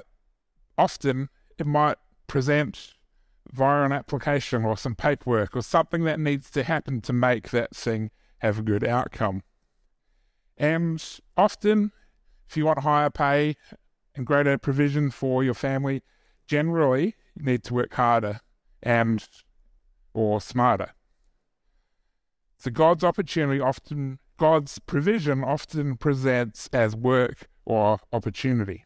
often 0.78 1.30
it 1.60 1.68
might 1.68 1.98
present 2.28 2.94
via 3.54 3.86
an 3.86 3.92
application 3.92 4.66
or 4.66 4.76
some 4.76 4.96
paperwork 4.96 5.56
or 5.56 5.62
something 5.62 6.04
that 6.04 6.20
needs 6.20 6.50
to 6.50 6.64
happen 6.64 7.00
to 7.02 7.14
make 7.14 7.52
that 7.52 7.76
thing 7.76 8.10
have 8.40 8.60
a 8.60 8.64
good 8.64 8.84
outcome. 8.84 9.44
And 10.58 11.04
often, 11.38 11.92
if 12.50 12.58
you 12.58 12.66
want 12.66 12.80
higher 12.80 13.12
pay 13.12 13.56
and 14.16 14.26
greater 14.26 14.58
provision 14.58 15.12
for 15.12 15.44
your 15.44 15.54
family, 15.54 16.02
generally 16.48 17.16
you 17.36 17.46
need 17.46 17.64
to 17.66 17.76
work 17.76 17.94
harder 17.94 18.42
and 18.82 19.26
or 20.14 20.42
smarter. 20.42 20.90
So 22.58 22.72
God's 22.72 23.04
opportunity 23.04 23.60
often, 23.60 24.18
God's 24.38 24.80
provision 24.80 25.44
often 25.44 25.96
presents 25.98 26.70
as 26.74 26.96
work 26.96 27.50
or 27.66 28.00
opportunity. 28.12 28.86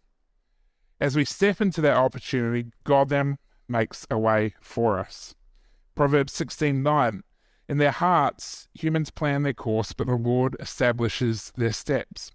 As 1.00 1.16
we 1.16 1.24
step 1.24 1.62
into 1.62 1.80
that 1.82 1.96
opportunity, 1.96 2.72
God 2.84 3.10
then 3.10 3.38
makes 3.68 4.06
a 4.10 4.18
way 4.18 4.54
for 4.62 5.00
us. 5.00 5.36
Proverbs 5.96 6.34
16:9 6.34 7.24
In 7.68 7.78
their 7.78 7.92
hearts 7.92 8.68
humans 8.74 9.12
plan 9.12 9.44
their 9.44 9.54
course, 9.54 9.94
but 9.94 10.08
the 10.08 10.16
Lord 10.16 10.56
establishes 10.60 11.52
their 11.56 11.74
steps. 11.74 12.32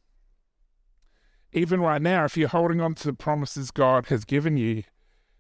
Even 1.53 1.81
right 1.81 2.01
now, 2.01 2.25
if 2.25 2.37
you're 2.37 2.49
holding 2.49 2.81
on 2.81 2.95
to 2.95 3.05
the 3.05 3.13
promises 3.13 3.71
God 3.71 4.07
has 4.07 4.25
given 4.25 4.57
you, 4.57 4.85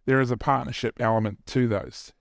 there 0.05 0.21
is 0.21 0.31
a 0.31 0.37
partnership 0.37 1.01
element 1.01 1.47
to 1.47 1.67
those 1.67 2.13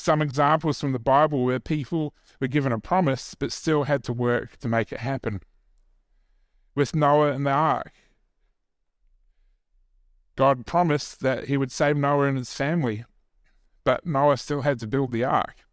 some 0.00 0.22
examples 0.22 0.80
from 0.80 0.92
the 0.92 0.98
Bible 0.98 1.44
where 1.44 1.60
people 1.60 2.14
were 2.40 2.48
given 2.48 2.72
a 2.72 2.78
promise 2.78 3.34
but 3.34 3.52
still 3.52 3.84
had 3.84 4.02
to 4.02 4.14
work 4.14 4.56
to 4.56 4.66
make 4.66 4.92
it 4.92 5.00
happen. 5.00 5.42
With 6.74 6.94
Noah 6.94 7.32
and 7.32 7.44
the 7.44 7.50
ark, 7.50 7.92
God 10.40 10.64
promised 10.64 11.20
that 11.20 11.48
he 11.48 11.58
would 11.58 11.70
save 11.70 11.98
Noah 11.98 12.28
and 12.28 12.38
his 12.38 12.54
family, 12.54 13.04
but 13.84 14.06
Noah 14.06 14.38
still 14.38 14.62
had 14.62 14.80
to 14.80 14.86
build 14.86 15.12
the 15.12 15.22
ark, 15.22 15.66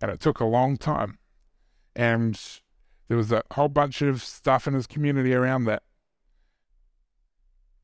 and 0.00 0.10
it 0.10 0.18
took 0.18 0.40
a 0.40 0.44
long 0.44 0.76
time. 0.76 1.18
And 1.94 2.36
there 3.06 3.16
was 3.16 3.30
a 3.30 3.44
whole 3.52 3.68
bunch 3.68 4.02
of 4.02 4.24
stuff 4.24 4.66
in 4.66 4.74
his 4.74 4.88
community 4.88 5.32
around 5.34 5.66
that. 5.66 5.84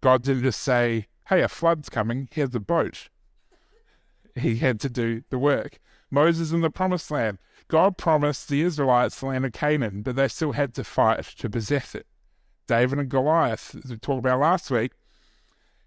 God 0.01 0.25
didn't 0.25 0.43
just 0.43 0.61
say, 0.61 1.07
Hey, 1.29 1.41
a 1.41 1.47
flood's 1.47 1.89
coming, 1.89 2.29
here's 2.33 2.53
a 2.53 2.59
boat 2.59 3.11
he 4.35 4.57
had 4.57 4.81
to 4.81 4.89
do 4.89 5.23
the 5.31 5.39
work. 5.39 5.79
Moses 6.11 6.51
in 6.51 6.63
the 6.63 6.69
promised 6.69 7.13
land. 7.13 7.39
God 7.69 7.97
promised 7.97 8.49
the 8.49 8.63
Israelites 8.63 9.21
the 9.21 9.27
land 9.27 9.47
of 9.47 9.53
Canaan, 9.53 10.03
but 10.03 10.17
they 10.17 10.27
still 10.27 10.51
had 10.51 10.75
to 10.75 10.83
fight 10.83 11.27
to 11.39 11.49
possess 11.49 11.95
it. 11.95 12.09
David 12.67 12.99
and 12.99 13.09
Goliath, 13.09 13.77
as 13.85 13.89
we 13.89 13.99
talked 13.99 14.19
about 14.19 14.41
last 14.41 14.69
week, 14.69 14.91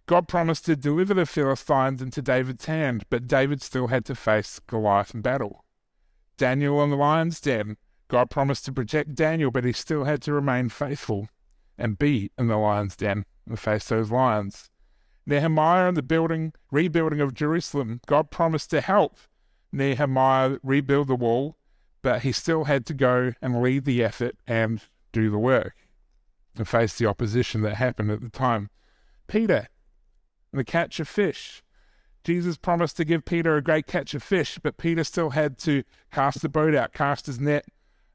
God 0.07 0.29
promised 0.29 0.65
to 0.65 0.77
deliver 0.77 1.13
the 1.13 1.25
Philistines 1.25 2.01
into 2.01 2.21
David's 2.21 2.65
hand, 2.65 3.05
but 3.09 3.27
David 3.27 3.61
still 3.61 3.87
had 3.87 4.05
to 4.05 4.15
face 4.15 4.59
Goliath 4.65 5.13
in 5.13 5.21
battle. 5.21 5.65
Daniel 6.37 6.81
in 6.81 6.89
the 6.89 6.95
lion's 6.95 7.41
den. 7.41 7.75
God 8.07 8.29
promised 8.29 8.63
to 8.65 8.71
protect 8.71 9.15
Daniel, 9.15 9.51
but 9.51 9.65
he 9.65 9.73
still 9.73 10.05
had 10.05 10.21
to 10.21 10.31
remain 10.31 10.69
faithful 10.69 11.27
and 11.77 11.99
be 11.99 12.31
in 12.37 12.47
the 12.47 12.55
lion's 12.55 12.95
den 12.95 13.25
and 13.45 13.59
face 13.59 13.89
those 13.89 14.09
lions. 14.09 14.69
Nehemiah 15.25 15.89
and 15.89 15.97
the 15.97 16.01
building, 16.01 16.53
rebuilding 16.71 17.19
of 17.19 17.33
Jerusalem, 17.33 17.99
God 18.07 18.31
promised 18.31 18.69
to 18.69 18.79
help 18.79 19.17
Nehemiah 19.73 20.57
rebuild 20.63 21.09
the 21.09 21.15
wall, 21.15 21.57
but 22.01 22.21
he 22.21 22.31
still 22.31 22.63
had 22.63 22.85
to 22.85 22.93
go 22.93 23.33
and 23.41 23.61
lead 23.61 23.83
the 23.83 24.01
effort 24.01 24.37
and 24.47 24.83
do 25.11 25.29
the 25.29 25.37
work 25.37 25.75
and 26.55 26.65
face 26.65 26.97
the 26.97 27.05
opposition 27.05 27.61
that 27.63 27.75
happened 27.75 28.09
at 28.09 28.21
the 28.21 28.29
time. 28.29 28.69
Peter, 29.27 29.67
the 30.53 30.63
catch 30.63 30.99
of 30.99 31.07
fish. 31.07 31.63
Jesus 32.23 32.57
promised 32.57 32.97
to 32.97 33.05
give 33.05 33.23
Peter 33.23 33.55
a 33.55 33.61
great 33.61 33.87
catch 33.87 34.13
of 34.13 34.21
fish, 34.21 34.59
but 34.61 34.77
Peter 34.77 35.03
still 35.03 35.29
had 35.29 35.57
to 35.59 35.83
cast 36.11 36.41
the 36.41 36.49
boat 36.49 36.75
out, 36.75 36.93
cast 36.93 37.27
his 37.27 37.39
net 37.39 37.65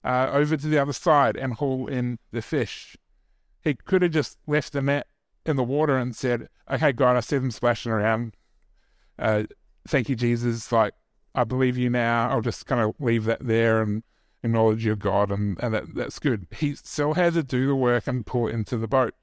uh, 0.05 0.29
over 0.33 0.57
to 0.57 0.67
the 0.67 0.79
other 0.79 0.93
side, 0.93 1.37
and 1.37 1.55
haul 1.55 1.87
in 1.87 2.19
the 2.31 2.43
fish. 2.43 2.97
He 3.63 3.75
could 3.75 4.03
have 4.03 4.11
just 4.11 4.39
left 4.47 4.73
the 4.73 4.83
net 4.83 5.07
in 5.47 5.57
the 5.57 5.65
water 5.65 5.97
and 5.97 6.15
said, 6.15 6.49
"Okay, 6.71 6.93
God, 6.93 7.17
I 7.17 7.21
see 7.21 7.39
them 7.39 7.51
splashing 7.51 7.93
around. 7.93 8.37
Uh, 9.19 9.45
thank 9.89 10.09
you, 10.09 10.17
Jesus. 10.17 10.71
Like, 10.71 10.95
I 11.35 11.45
believe 11.45 11.79
you 11.79 11.89
now. 11.89 12.29
I'll 12.29 12.43
just 12.43 12.67
kind 12.67 12.81
of 12.81 12.95
leave 12.99 13.25
that 13.25 13.47
there 13.47 13.81
and 13.81 14.03
acknowledge 14.43 14.85
your 14.85 14.97
God, 14.97 15.31
and, 15.31 15.57
and 15.63 15.73
that, 15.73 15.95
that's 15.95 16.19
good." 16.19 16.49
He 16.51 16.75
still 16.75 17.15
had 17.15 17.33
to 17.35 17.43
do 17.43 17.67
the 17.67 17.77
work 17.77 18.07
and 18.07 18.27
pull 18.27 18.47
into 18.47 18.77
the 18.77 18.89
boat. 18.89 19.15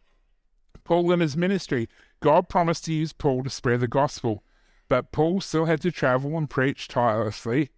Paul 0.84 1.12
in 1.12 1.19
his 1.19 1.38
ministry, 1.38 1.88
God 2.21 2.49
promised 2.49 2.86
to 2.86 2.93
use 2.93 3.13
Paul 3.13 3.43
to 3.43 3.49
spread 3.49 3.79
the 3.79 3.88
gospel, 3.88 4.43
but 4.88 5.12
Paul 5.12 5.41
still 5.41 5.65
had 5.65 5.82
to 5.82 5.91
travel 5.91 6.38
and 6.38 6.49
preach 6.49 6.88
tirelessly, 6.88 7.69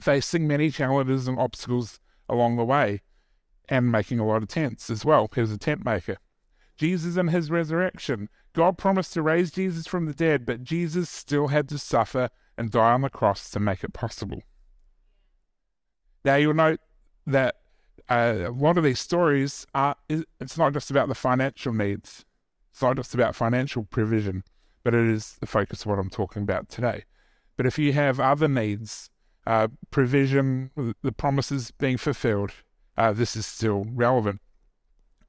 facing 0.00 0.46
many 0.46 0.70
challenges 0.70 1.26
and 1.26 1.38
obstacles 1.38 2.00
along 2.28 2.56
the 2.56 2.64
way, 2.64 3.02
and 3.68 3.90
making 3.90 4.18
a 4.18 4.26
lot 4.26 4.42
of 4.42 4.48
tents 4.48 4.90
as 4.90 5.04
well. 5.04 5.28
He 5.34 5.40
was 5.40 5.52
a 5.52 5.58
tent 5.58 5.84
maker. 5.84 6.18
Jesus 6.76 7.16
and 7.16 7.30
his 7.30 7.50
resurrection. 7.50 8.28
God 8.52 8.78
promised 8.78 9.12
to 9.14 9.22
raise 9.22 9.50
Jesus 9.50 9.86
from 9.86 10.06
the 10.06 10.14
dead, 10.14 10.46
but 10.46 10.62
Jesus 10.62 11.10
still 11.10 11.48
had 11.48 11.68
to 11.68 11.78
suffer 11.78 12.30
and 12.56 12.70
die 12.70 12.92
on 12.92 13.02
the 13.02 13.10
cross 13.10 13.50
to 13.50 13.60
make 13.60 13.84
it 13.84 13.92
possible. 13.92 14.42
Now, 16.24 16.36
you'll 16.36 16.54
note 16.54 16.80
that 17.26 17.56
uh, 18.08 18.34
a 18.46 18.50
lot 18.50 18.78
of 18.78 18.84
these 18.84 18.98
stories 18.98 19.66
are, 19.74 19.96
it's 20.08 20.58
not 20.58 20.72
just 20.72 20.90
about 20.90 21.08
the 21.08 21.14
financial 21.14 21.72
needs, 21.72 22.24
it's 22.70 22.82
not 22.82 22.96
just 22.96 23.14
about 23.14 23.34
financial 23.34 23.84
provision, 23.84 24.44
but 24.84 24.94
it 24.94 25.06
is 25.06 25.36
the 25.40 25.46
focus 25.46 25.82
of 25.82 25.86
what 25.86 25.98
I'm 25.98 26.10
talking 26.10 26.42
about 26.42 26.68
today. 26.68 27.04
But 27.56 27.66
if 27.66 27.78
you 27.78 27.92
have 27.92 28.20
other 28.20 28.48
needs, 28.48 29.10
uh, 29.46 29.68
provision, 29.90 30.70
the 31.02 31.12
promises 31.12 31.70
being 31.72 31.96
fulfilled, 31.96 32.52
uh, 32.96 33.12
this 33.12 33.34
is 33.34 33.46
still 33.46 33.86
relevant. 33.90 34.40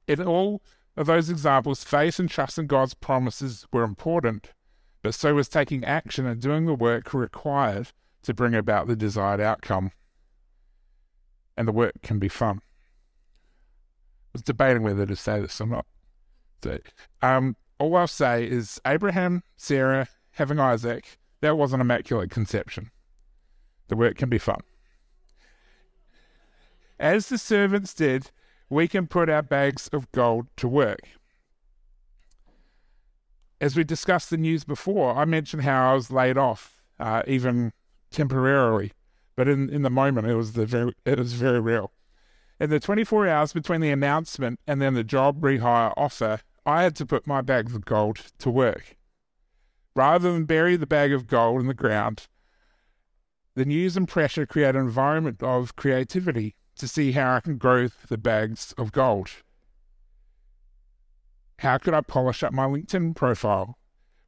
In 0.06 0.22
all 0.22 0.62
of 0.96 1.06
those 1.06 1.30
examples, 1.30 1.84
faith 1.84 2.18
and 2.18 2.28
trust 2.28 2.58
in 2.58 2.66
God's 2.66 2.94
promises 2.94 3.66
were 3.72 3.82
important, 3.82 4.52
but 5.02 5.14
so 5.14 5.34
was 5.34 5.48
taking 5.48 5.84
action 5.84 6.26
and 6.26 6.40
doing 6.40 6.66
the 6.66 6.74
work 6.74 7.14
required 7.14 7.88
to 8.22 8.34
bring 8.34 8.54
about 8.54 8.86
the 8.86 8.96
desired 8.96 9.40
outcome. 9.40 9.92
And 11.56 11.66
the 11.66 11.72
work 11.72 11.94
can 12.02 12.18
be 12.18 12.28
fun. 12.28 12.58
I 12.58 14.34
was 14.34 14.42
debating 14.42 14.82
whether 14.82 15.06
to 15.06 15.16
say 15.16 15.40
this 15.40 15.60
or 15.60 15.66
not. 15.66 15.86
So, 16.62 16.78
um, 17.22 17.56
all 17.78 17.96
I'll 17.96 18.06
say 18.06 18.46
is 18.46 18.80
Abraham, 18.86 19.42
Sarah, 19.56 20.08
having 20.32 20.60
Isaac, 20.60 21.18
that 21.40 21.56
was 21.56 21.72
an 21.72 21.80
immaculate 21.80 22.30
conception. 22.30 22.90
The 23.88 23.96
work 23.96 24.16
can 24.16 24.28
be 24.28 24.38
fun. 24.38 24.60
As 26.98 27.28
the 27.28 27.38
servants 27.38 27.94
did, 27.94 28.30
we 28.68 28.86
can 28.86 29.06
put 29.06 29.30
our 29.30 29.42
bags 29.42 29.88
of 29.92 30.10
gold 30.12 30.46
to 30.58 30.68
work. 30.68 31.00
As 33.60 33.74
we 33.74 33.84
discussed 33.84 34.30
the 34.30 34.36
news 34.36 34.64
before, 34.64 35.16
I 35.16 35.24
mentioned 35.24 35.62
how 35.62 35.90
I 35.90 35.94
was 35.94 36.10
laid 36.10 36.38
off, 36.38 36.80
uh, 36.98 37.22
even 37.26 37.72
temporarily, 38.10 38.92
but 39.34 39.48
in, 39.48 39.70
in 39.70 39.82
the 39.82 39.90
moment 39.90 40.26
it 40.26 40.34
was 40.34 40.52
the 40.52 40.66
very 40.66 40.92
it 41.04 41.18
was 41.18 41.32
very 41.32 41.60
real. 41.60 41.92
In 42.58 42.68
the 42.68 42.80
24 42.80 43.26
hours 43.26 43.52
between 43.54 43.80
the 43.80 43.90
announcement 43.90 44.60
and 44.66 44.80
then 44.80 44.94
the 44.94 45.04
job 45.04 45.40
rehire 45.40 45.94
offer, 45.96 46.40
I 46.66 46.82
had 46.82 46.94
to 46.96 47.06
put 47.06 47.26
my 47.26 47.40
bags 47.40 47.74
of 47.74 47.84
gold 47.84 48.18
to 48.38 48.50
work. 48.50 48.96
Rather 49.94 50.32
than 50.32 50.44
bury 50.44 50.76
the 50.76 50.86
bag 50.86 51.12
of 51.12 51.26
gold 51.26 51.60
in 51.60 51.66
the 51.66 51.74
ground, 51.74 52.28
the 53.54 53.64
news 53.64 53.96
and 53.96 54.06
pressure 54.06 54.46
create 54.46 54.76
an 54.76 54.82
environment 54.82 55.42
of 55.42 55.76
creativity 55.76 56.54
to 56.76 56.86
see 56.86 57.12
how 57.12 57.34
I 57.34 57.40
can 57.40 57.58
grow 57.58 57.88
the 58.08 58.18
bags 58.18 58.72
of 58.78 58.92
gold. 58.92 59.30
How 61.58 61.76
could 61.78 61.92
I 61.92 62.00
polish 62.00 62.42
up 62.42 62.52
my 62.52 62.66
LinkedIn 62.66 63.16
profile? 63.16 63.76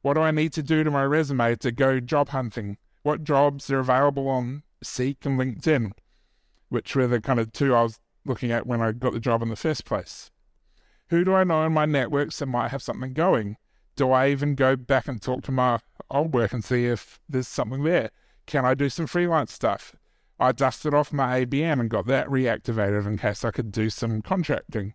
What 0.01 0.15
do 0.15 0.21
I 0.21 0.31
need 0.31 0.53
to 0.53 0.61
do 0.61 0.83
to 0.83 0.91
my 0.91 1.03
resume 1.03 1.55
to 1.55 1.71
go 1.71 1.99
job 1.99 2.29
hunting? 2.29 2.77
What 3.01 3.23
jobs 3.23 3.71
are 3.71 3.79
available 3.79 4.27
on 4.27 4.63
Seek 4.83 5.25
and 5.25 5.39
LinkedIn, 5.39 5.93
which 6.69 6.95
were 6.95 7.07
the 7.07 7.21
kind 7.21 7.39
of 7.39 7.51
two 7.51 7.73
I 7.73 7.83
was 7.83 7.99
looking 8.25 8.51
at 8.51 8.67
when 8.67 8.81
I 8.81 8.91
got 8.91 9.13
the 9.13 9.19
job 9.19 9.41
in 9.41 9.49
the 9.49 9.55
first 9.55 9.85
place. 9.85 10.29
Who 11.09 11.23
do 11.23 11.33
I 11.33 11.43
know 11.43 11.65
in 11.65 11.73
my 11.73 11.85
networks 11.85 12.39
that 12.39 12.47
might 12.47 12.69
have 12.69 12.81
something 12.81 13.13
going? 13.13 13.57
Do 13.95 14.11
I 14.11 14.29
even 14.29 14.55
go 14.55 14.75
back 14.75 15.07
and 15.07 15.21
talk 15.21 15.43
to 15.43 15.51
my 15.51 15.79
old 16.09 16.33
work 16.33 16.53
and 16.53 16.63
see 16.63 16.87
if 16.87 17.19
there's 17.29 17.47
something 17.47 17.83
there? 17.83 18.11
Can 18.45 18.65
I 18.65 18.73
do 18.73 18.89
some 18.89 19.07
freelance 19.07 19.53
stuff? 19.53 19.95
I 20.39 20.51
dusted 20.51 20.93
off 20.93 21.13
my 21.13 21.45
ABN 21.45 21.79
and 21.79 21.89
got 21.89 22.07
that 22.07 22.27
reactivated 22.27 23.05
in 23.05 23.17
case 23.17 23.45
I 23.45 23.51
could 23.51 23.71
do 23.71 23.89
some 23.89 24.21
contracting. 24.21 24.93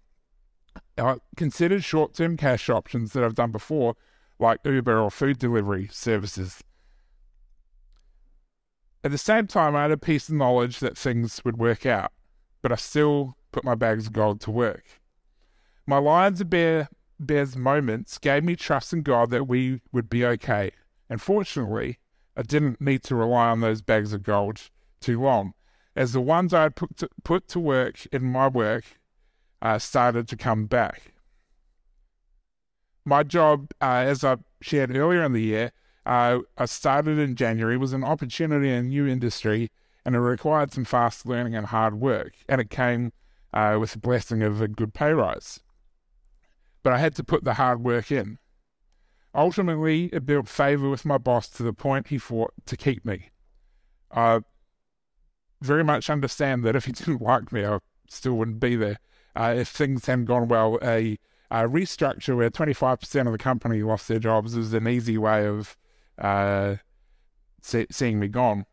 I 0.96 1.16
considered 1.36 1.84
short 1.84 2.14
term 2.14 2.36
cash 2.36 2.68
options 2.68 3.12
that 3.12 3.24
I've 3.24 3.34
done 3.34 3.52
before, 3.52 3.94
like 4.38 4.60
Uber 4.64 4.98
or 4.98 5.10
food 5.10 5.38
delivery 5.38 5.88
services. 5.92 6.62
At 9.04 9.12
the 9.12 9.18
same 9.18 9.46
time, 9.46 9.76
I 9.76 9.82
had 9.82 9.92
a 9.92 9.96
piece 9.96 10.28
of 10.28 10.34
knowledge 10.34 10.80
that 10.80 10.98
things 10.98 11.44
would 11.44 11.56
work 11.56 11.86
out, 11.86 12.12
but 12.62 12.72
I 12.72 12.74
still 12.74 13.36
put 13.52 13.64
my 13.64 13.76
bags 13.76 14.06
of 14.06 14.12
gold 14.12 14.40
to 14.42 14.50
work. 14.50 14.97
My 15.88 15.96
Lions 15.96 16.38
of 16.42 16.50
Bear, 16.50 16.90
Bears 17.18 17.56
moments 17.56 18.18
gave 18.18 18.44
me 18.44 18.56
trust 18.56 18.92
in 18.92 19.00
God 19.00 19.30
that 19.30 19.48
we 19.48 19.80
would 19.90 20.10
be 20.10 20.22
okay. 20.22 20.70
And 21.08 21.18
fortunately, 21.18 21.98
I 22.36 22.42
didn't 22.42 22.78
need 22.78 23.02
to 23.04 23.14
rely 23.14 23.48
on 23.48 23.62
those 23.62 23.80
bags 23.80 24.12
of 24.12 24.22
gold 24.22 24.68
too 25.00 25.18
long, 25.18 25.54
as 25.96 26.12
the 26.12 26.20
ones 26.20 26.52
I 26.52 26.64
had 26.64 26.76
put 26.76 26.98
to, 26.98 27.08
put 27.24 27.48
to 27.48 27.58
work 27.58 28.04
in 28.12 28.22
my 28.22 28.48
work 28.48 28.84
uh, 29.62 29.78
started 29.78 30.28
to 30.28 30.36
come 30.36 30.66
back. 30.66 31.14
My 33.06 33.22
job, 33.22 33.70
uh, 33.80 34.04
as 34.04 34.22
I 34.22 34.36
shared 34.60 34.94
earlier 34.94 35.24
in 35.24 35.32
the 35.32 35.40
year, 35.40 35.72
uh, 36.04 36.40
I 36.58 36.66
started 36.66 37.18
in 37.18 37.34
January, 37.34 37.78
was 37.78 37.94
an 37.94 38.04
opportunity 38.04 38.68
in 38.68 38.74
a 38.74 38.82
new 38.82 39.06
industry, 39.06 39.70
and 40.04 40.14
it 40.14 40.20
required 40.20 40.70
some 40.70 40.84
fast 40.84 41.24
learning 41.24 41.54
and 41.54 41.68
hard 41.68 41.94
work. 41.94 42.34
And 42.46 42.60
it 42.60 42.68
came 42.68 43.14
uh, 43.54 43.78
with 43.80 43.92
the 43.92 43.98
blessing 43.98 44.42
of 44.42 44.60
a 44.60 44.68
good 44.68 44.92
pay 44.92 45.14
rise. 45.14 45.60
But 46.88 46.94
I 46.94 47.00
had 47.00 47.14
to 47.16 47.22
put 47.22 47.44
the 47.44 47.52
hard 47.52 47.84
work 47.84 48.10
in. 48.10 48.38
Ultimately, 49.34 50.06
it 50.06 50.24
built 50.24 50.48
favour 50.48 50.88
with 50.88 51.04
my 51.04 51.18
boss 51.18 51.46
to 51.50 51.62
the 51.62 51.74
point 51.74 52.06
he 52.06 52.16
fought 52.16 52.54
to 52.64 52.78
keep 52.78 53.04
me. 53.04 53.28
I 54.10 54.40
very 55.60 55.84
much 55.84 56.08
understand 56.08 56.64
that 56.64 56.74
if 56.74 56.86
he 56.86 56.92
didn't 56.98 57.20
like 57.20 57.52
me, 57.52 57.66
I 57.66 57.80
still 58.08 58.32
wouldn't 58.38 58.58
be 58.58 58.74
there. 58.74 59.00
Uh, 59.36 59.52
if 59.58 59.68
things 59.68 60.06
hadn't 60.06 60.24
gone 60.24 60.48
well, 60.48 60.78
a, 60.82 61.18
a 61.50 61.64
restructure 61.64 62.34
where 62.34 62.48
25% 62.48 63.26
of 63.26 63.32
the 63.32 63.36
company 63.36 63.82
lost 63.82 64.08
their 64.08 64.18
jobs 64.18 64.56
is 64.56 64.72
an 64.72 64.88
easy 64.88 65.18
way 65.18 65.46
of 65.46 65.76
uh, 66.16 66.76
see, 67.60 67.86
seeing 67.90 68.18
me 68.18 68.28
gone. 68.28 68.64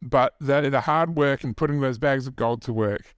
But 0.00 0.34
the, 0.40 0.70
the 0.70 0.82
hard 0.82 1.16
work 1.16 1.42
and 1.42 1.56
putting 1.56 1.80
those 1.80 1.98
bags 1.98 2.28
of 2.28 2.36
gold 2.36 2.62
to 2.62 2.72
work 2.72 3.16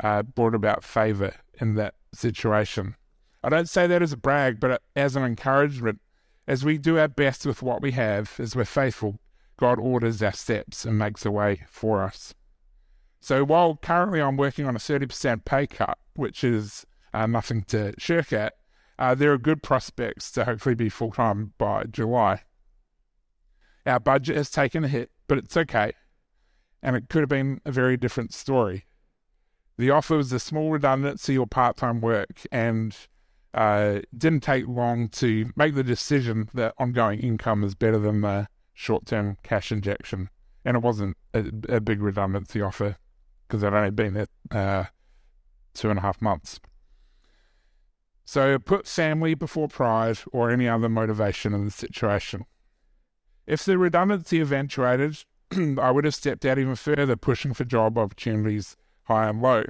uh, 0.00 0.24
brought 0.24 0.54
about 0.54 0.84
favor 0.84 1.36
in 1.58 1.74
that 1.76 1.94
situation. 2.12 2.96
I 3.46 3.48
don't 3.48 3.68
say 3.68 3.86
that 3.86 4.02
as 4.02 4.12
a 4.12 4.16
brag, 4.16 4.58
but 4.58 4.82
as 4.96 5.14
an 5.14 5.22
encouragement. 5.22 6.00
As 6.48 6.64
we 6.64 6.78
do 6.78 6.98
our 6.98 7.06
best 7.06 7.46
with 7.46 7.62
what 7.62 7.80
we 7.80 7.92
have, 7.92 8.34
as 8.40 8.56
we're 8.56 8.64
faithful, 8.64 9.20
God 9.56 9.78
orders 9.78 10.20
our 10.20 10.32
steps 10.32 10.84
and 10.84 10.98
makes 10.98 11.24
a 11.24 11.30
way 11.30 11.62
for 11.70 12.02
us. 12.02 12.34
So 13.20 13.44
while 13.44 13.76
currently 13.76 14.20
I'm 14.20 14.36
working 14.36 14.66
on 14.66 14.74
a 14.74 14.80
30% 14.80 15.44
pay 15.44 15.68
cut, 15.68 15.96
which 16.16 16.42
is 16.42 16.86
uh, 17.14 17.28
nothing 17.28 17.62
to 17.68 17.94
shirk 17.98 18.32
at, 18.32 18.54
uh, 18.98 19.14
there 19.14 19.32
are 19.32 19.38
good 19.38 19.62
prospects 19.62 20.32
to 20.32 20.44
hopefully 20.44 20.74
be 20.74 20.88
full 20.88 21.12
time 21.12 21.52
by 21.56 21.84
July. 21.84 22.42
Our 23.86 24.00
budget 24.00 24.36
has 24.36 24.50
taken 24.50 24.82
a 24.82 24.88
hit, 24.88 25.12
but 25.28 25.38
it's 25.38 25.56
okay. 25.56 25.92
And 26.82 26.96
it 26.96 27.08
could 27.08 27.20
have 27.20 27.28
been 27.28 27.60
a 27.64 27.70
very 27.70 27.96
different 27.96 28.34
story. 28.34 28.86
The 29.78 29.90
offer 29.90 30.16
was 30.16 30.32
a 30.32 30.40
small 30.40 30.72
redundancy 30.72 31.38
or 31.38 31.46
part 31.46 31.76
time 31.76 32.00
work, 32.00 32.40
and 32.50 32.96
uh, 33.56 34.00
didn't 34.16 34.42
take 34.42 34.68
long 34.68 35.08
to 35.08 35.50
make 35.56 35.74
the 35.74 35.82
decision 35.82 36.50
that 36.52 36.74
ongoing 36.78 37.20
income 37.20 37.64
is 37.64 37.74
better 37.74 37.98
than 37.98 38.20
the 38.20 38.48
short 38.74 39.06
term 39.06 39.38
cash 39.42 39.72
injection. 39.72 40.28
And 40.64 40.76
it 40.76 40.82
wasn't 40.82 41.16
a, 41.32 41.44
a 41.68 41.80
big 41.80 42.02
redundancy 42.02 42.60
offer 42.60 42.96
because 43.48 43.64
I'd 43.64 43.72
only 43.72 43.90
been 43.90 44.14
there 44.14 44.26
uh, 44.50 44.84
two 45.72 45.88
and 45.88 45.98
a 45.98 46.02
half 46.02 46.20
months. 46.20 46.60
So 48.26 48.58
put 48.58 48.86
family 48.86 49.34
before 49.34 49.68
pride 49.68 50.18
or 50.32 50.50
any 50.50 50.68
other 50.68 50.88
motivation 50.88 51.54
in 51.54 51.64
the 51.64 51.70
situation. 51.70 52.44
If 53.46 53.64
the 53.64 53.78
redundancy 53.78 54.40
eventuated, 54.40 55.24
I 55.80 55.90
would 55.90 56.04
have 56.04 56.14
stepped 56.14 56.44
out 56.44 56.58
even 56.58 56.74
further, 56.74 57.16
pushing 57.16 57.54
for 57.54 57.64
job 57.64 57.96
opportunities 57.96 58.76
high 59.04 59.28
and 59.28 59.40
low. 59.40 59.64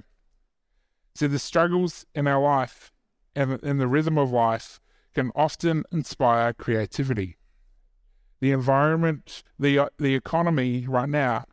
So 1.14 1.29
the 1.29 1.38
struggles 1.38 2.07
in 2.14 2.27
our 2.27 2.42
life 2.42 2.90
and 3.37 3.61
in 3.62 3.79
the 3.79 3.87
rhythm 3.87 4.18
of 4.18 4.33
life 4.33 4.81
can 5.14 5.31
often 5.37 5.85
inspire 5.92 6.53
creativity. 6.53 7.37
The 8.40 8.51
environment, 8.51 9.44
the 9.59 9.88
the 9.99 10.14
economy 10.14 10.87
right 10.88 11.09
now, 11.09 11.44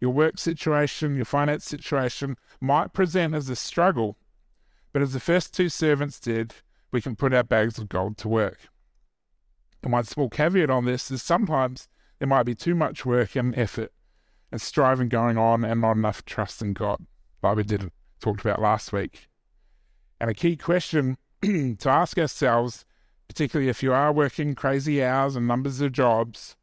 your 0.00 0.12
work 0.12 0.38
situation, 0.38 1.16
your 1.16 1.24
finance 1.24 1.64
situation 1.64 2.36
might 2.60 2.92
present 2.92 3.34
as 3.34 3.48
a 3.48 3.56
struggle, 3.56 4.16
but 4.92 5.02
as 5.02 5.12
the 5.12 5.20
first 5.20 5.52
two 5.52 5.68
servants 5.68 6.18
did, 6.20 6.54
we 6.92 7.00
can 7.00 7.16
put 7.16 7.34
our 7.34 7.42
bags 7.42 7.78
of 7.78 7.88
gold 7.88 8.16
to 8.18 8.28
work. 8.28 8.68
And 9.82 9.92
one 9.92 10.04
small 10.04 10.30
caveat 10.30 10.70
on 10.70 10.84
this 10.84 11.10
is 11.10 11.22
sometimes 11.22 11.88
there 12.18 12.28
might 12.28 12.44
be 12.44 12.54
too 12.54 12.74
much 12.74 13.04
work 13.04 13.36
and 13.36 13.56
effort 13.58 13.92
and 14.50 14.60
striving 14.60 15.08
going 15.08 15.36
on 15.36 15.64
and 15.64 15.80
not 15.80 15.96
enough 15.96 16.24
trust 16.24 16.62
in 16.62 16.72
God, 16.72 17.04
like 17.42 17.56
we 17.56 17.64
did 17.64 17.90
talked 18.20 18.40
about 18.40 18.62
last 18.62 18.92
week. 18.92 19.28
And 20.20 20.30
a 20.30 20.34
key 20.34 20.56
question 20.56 21.18
to 21.78 21.88
ask 21.88 22.18
ourselves, 22.18 22.84
particularly 23.28 23.68
if 23.68 23.82
you 23.82 23.92
are 23.92 24.12
working 24.12 24.54
crazy 24.54 25.02
hours 25.02 25.36
and 25.36 25.46
numbers 25.46 25.80
of 25.80 25.92
jobs, 25.92 26.56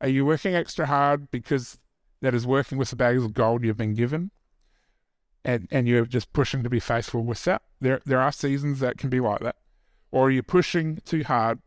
are 0.00 0.08
you 0.08 0.24
working 0.24 0.54
extra 0.54 0.86
hard 0.86 1.30
because 1.30 1.78
that 2.20 2.34
is 2.34 2.46
working 2.46 2.78
with 2.78 2.90
the 2.90 2.96
bags 2.96 3.24
of 3.24 3.34
gold 3.34 3.64
you've 3.64 3.76
been 3.76 3.94
given? 3.94 4.30
And, 5.44 5.66
and 5.70 5.88
you're 5.88 6.04
just 6.04 6.32
pushing 6.32 6.62
to 6.62 6.70
be 6.70 6.80
faithful 6.80 7.22
with 7.22 7.44
that. 7.44 7.62
There, 7.80 8.00
there 8.04 8.20
are 8.20 8.32
seasons 8.32 8.80
that 8.80 8.98
can 8.98 9.08
be 9.08 9.20
like 9.20 9.40
that. 9.40 9.56
Or 10.10 10.28
are 10.28 10.30
you 10.30 10.42
pushing 10.42 11.00
too 11.04 11.24
hard 11.24 11.60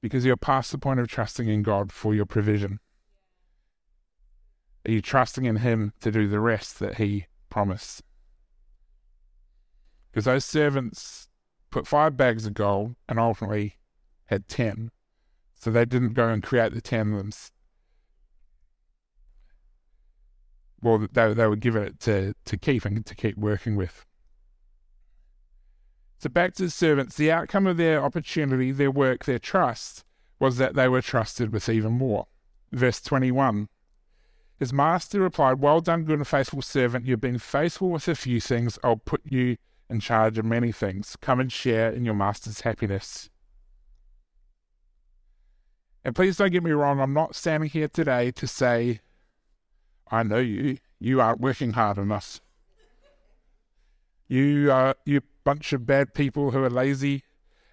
because 0.00 0.24
you're 0.24 0.36
past 0.36 0.72
the 0.72 0.78
point 0.78 1.00
of 1.00 1.08
trusting 1.08 1.48
in 1.48 1.62
God 1.62 1.92
for 1.92 2.14
your 2.14 2.26
provision? 2.26 2.80
Are 4.86 4.90
you 4.90 5.00
trusting 5.00 5.44
in 5.44 5.56
Him 5.56 5.92
to 6.00 6.10
do 6.10 6.28
the 6.28 6.40
rest 6.40 6.78
that 6.80 6.96
He 6.96 7.26
promised? 7.50 8.02
Because 10.10 10.24
those 10.24 10.44
servants 10.44 11.28
put 11.70 11.86
five 11.86 12.16
bags 12.16 12.46
of 12.46 12.54
gold 12.54 12.96
and 13.08 13.18
ultimately 13.18 13.76
had 14.26 14.48
ten. 14.48 14.90
So 15.54 15.70
they 15.70 15.84
didn't 15.84 16.14
go 16.14 16.28
and 16.28 16.42
create 16.42 16.72
the 16.72 16.80
ten 16.80 17.12
themselves. 17.12 17.52
Well, 20.80 21.06
they, 21.12 21.34
they 21.34 21.46
were 21.46 21.56
given 21.56 21.82
it 21.82 22.00
to, 22.00 22.34
to 22.44 22.56
keep 22.56 22.84
and 22.84 23.04
to 23.04 23.14
keep 23.14 23.36
working 23.36 23.74
with. 23.74 24.06
So 26.18 26.28
back 26.28 26.54
to 26.54 26.64
the 26.64 26.70
servants, 26.70 27.16
the 27.16 27.30
outcome 27.30 27.66
of 27.66 27.76
their 27.76 28.02
opportunity, 28.02 28.70
their 28.70 28.90
work, 28.90 29.24
their 29.24 29.38
trust 29.38 30.04
was 30.38 30.56
that 30.56 30.74
they 30.74 30.88
were 30.88 31.02
trusted 31.02 31.52
with 31.52 31.68
even 31.68 31.92
more. 31.92 32.26
Verse 32.72 33.00
21 33.00 33.68
His 34.58 34.72
master 34.72 35.20
replied, 35.20 35.60
Well 35.60 35.80
done, 35.80 36.04
good 36.04 36.18
and 36.18 36.26
faithful 36.26 36.62
servant. 36.62 37.06
You've 37.06 37.20
been 37.20 37.38
faithful 37.38 37.90
with 37.90 38.08
a 38.08 38.14
few 38.14 38.40
things. 38.40 38.78
I'll 38.84 38.96
put 38.96 39.22
you 39.24 39.56
in 39.90 40.00
charge 40.00 40.38
of 40.38 40.44
many 40.44 40.72
things. 40.72 41.16
Come 41.20 41.40
and 41.40 41.50
share 41.50 41.90
in 41.90 42.04
your 42.04 42.14
master's 42.14 42.62
happiness. 42.62 43.30
And 46.04 46.14
please 46.14 46.36
don't 46.36 46.52
get 46.52 46.62
me 46.62 46.70
wrong, 46.70 47.00
I'm 47.00 47.12
not 47.12 47.34
standing 47.34 47.68
here 47.68 47.88
today 47.88 48.30
to 48.32 48.46
say, 48.46 49.00
I 50.10 50.22
know 50.22 50.38
you, 50.38 50.78
you 50.98 51.20
aren't 51.20 51.40
working 51.40 51.72
hard 51.72 51.98
enough. 51.98 52.40
You 54.28 54.70
are 54.70 54.94
you 55.04 55.22
bunch 55.44 55.72
of 55.72 55.86
bad 55.86 56.12
people 56.12 56.50
who 56.50 56.62
are 56.62 56.70
lazy. 56.70 57.24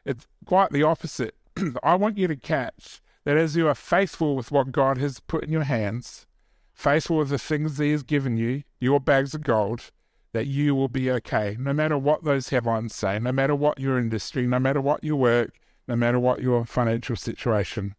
It's 0.05 0.27
quite 0.45 0.71
the 0.71 0.83
opposite. 0.83 1.35
I 1.83 1.95
want 1.95 2.17
you 2.17 2.27
to 2.27 2.37
catch 2.37 3.01
that 3.25 3.35
as 3.35 3.57
you 3.57 3.67
are 3.67 3.75
faithful 3.75 4.35
with 4.35 4.51
what 4.51 4.71
God 4.71 4.97
has 4.97 5.19
put 5.19 5.43
in 5.43 5.51
your 5.51 5.63
hands, 5.63 6.25
faithful 6.73 7.17
with 7.17 7.29
the 7.29 7.37
things 7.37 7.77
He 7.77 7.91
has 7.91 8.03
given 8.03 8.37
you, 8.37 8.63
your 8.79 9.01
bags 9.01 9.33
of 9.33 9.43
gold, 9.43 9.91
that 10.35 10.47
you 10.47 10.75
will 10.75 10.89
be 10.89 11.09
okay, 11.09 11.55
no 11.57 11.71
matter 11.71 11.97
what 11.97 12.25
those 12.25 12.49
headlines 12.49 12.93
say, 12.93 13.17
no 13.19 13.31
matter 13.31 13.55
what 13.55 13.79
your 13.79 13.97
industry, 13.97 14.45
no 14.45 14.59
matter 14.59 14.81
what 14.81 15.01
your 15.01 15.15
work, 15.15 15.57
no 15.87 15.95
matter 15.95 16.19
what 16.19 16.41
your 16.41 16.65
financial 16.65 17.15
situation. 17.15 17.95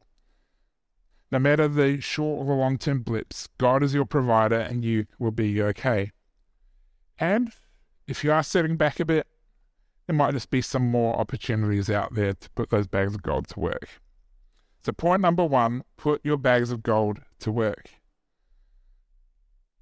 No 1.33 1.39
matter 1.39 1.67
the 1.67 1.99
short 1.99 2.43
or 2.43 2.45
the 2.45 2.53
long 2.53 2.77
term 2.77 3.01
blips, 3.01 3.49
God 3.57 3.83
is 3.83 3.95
your 3.95 4.05
provider 4.05 4.59
and 4.59 4.85
you 4.85 5.07
will 5.19 5.31
be 5.31 5.63
okay. 5.63 6.13
And 7.19 7.53
if 8.07 8.23
you 8.23 8.31
are 8.33 8.43
sitting 8.43 8.77
back 8.77 9.01
a 9.01 9.07
bit, 9.07 9.27
there 10.07 10.15
might 10.15 10.33
just 10.33 10.51
be 10.51 10.61
some 10.61 10.87
more 10.87 11.19
opportunities 11.19 11.89
out 11.89 12.15
there 12.15 12.35
to 12.35 12.51
put 12.51 12.69
those 12.69 12.87
bags 12.87 13.15
of 13.15 13.23
gold 13.23 13.49
to 13.49 13.61
work. 13.61 13.89
So, 14.85 14.93
point 14.93 15.23
number 15.23 15.45
one 15.47 15.85
put 15.97 16.21
your 16.23 16.37
bags 16.37 16.71
of 16.71 16.83
gold 16.83 17.21
to 17.39 17.51
work. 17.51 17.93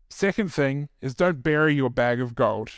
Second 0.08 0.52
thing 0.52 0.88
is 1.00 1.14
don't 1.14 1.42
bury 1.42 1.74
your 1.74 1.90
bag 1.90 2.20
of 2.20 2.34
gold. 2.34 2.70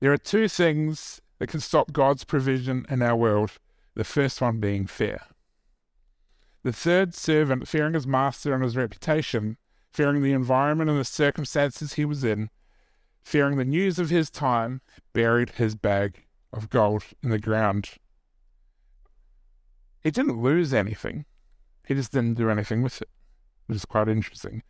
There 0.00 0.12
are 0.12 0.18
two 0.18 0.48
things 0.48 1.20
that 1.38 1.48
can 1.48 1.60
stop 1.60 1.92
God's 1.92 2.24
provision 2.24 2.86
in 2.88 3.02
our 3.02 3.16
world, 3.16 3.52
the 3.94 4.04
first 4.04 4.40
one 4.40 4.60
being 4.60 4.86
fear. 4.86 5.20
The 6.62 6.72
third 6.72 7.14
servant, 7.14 7.68
fearing 7.68 7.94
his 7.94 8.06
master 8.06 8.52
and 8.52 8.62
his 8.62 8.76
reputation, 8.76 9.56
fearing 9.92 10.22
the 10.22 10.32
environment 10.32 10.90
and 10.90 10.98
the 10.98 11.04
circumstances 11.04 11.94
he 11.94 12.04
was 12.04 12.24
in, 12.24 12.50
fearing 13.22 13.56
the 13.56 13.64
news 13.64 13.98
of 13.98 14.10
his 14.10 14.30
time, 14.30 14.80
buried 15.12 15.50
his 15.50 15.74
bag 15.74 16.24
of 16.52 16.68
gold 16.68 17.04
in 17.22 17.30
the 17.30 17.38
ground. 17.38 17.90
He 20.02 20.10
didn't 20.10 20.42
lose 20.42 20.74
anything. 20.74 21.24
He 21.86 21.94
just 21.94 22.12
didn't 22.12 22.34
do 22.34 22.50
anything 22.50 22.82
with 22.82 23.00
it, 23.00 23.08
which 23.66 23.76
is 23.76 23.84
quite 23.84 24.08
interesting. 24.08 24.62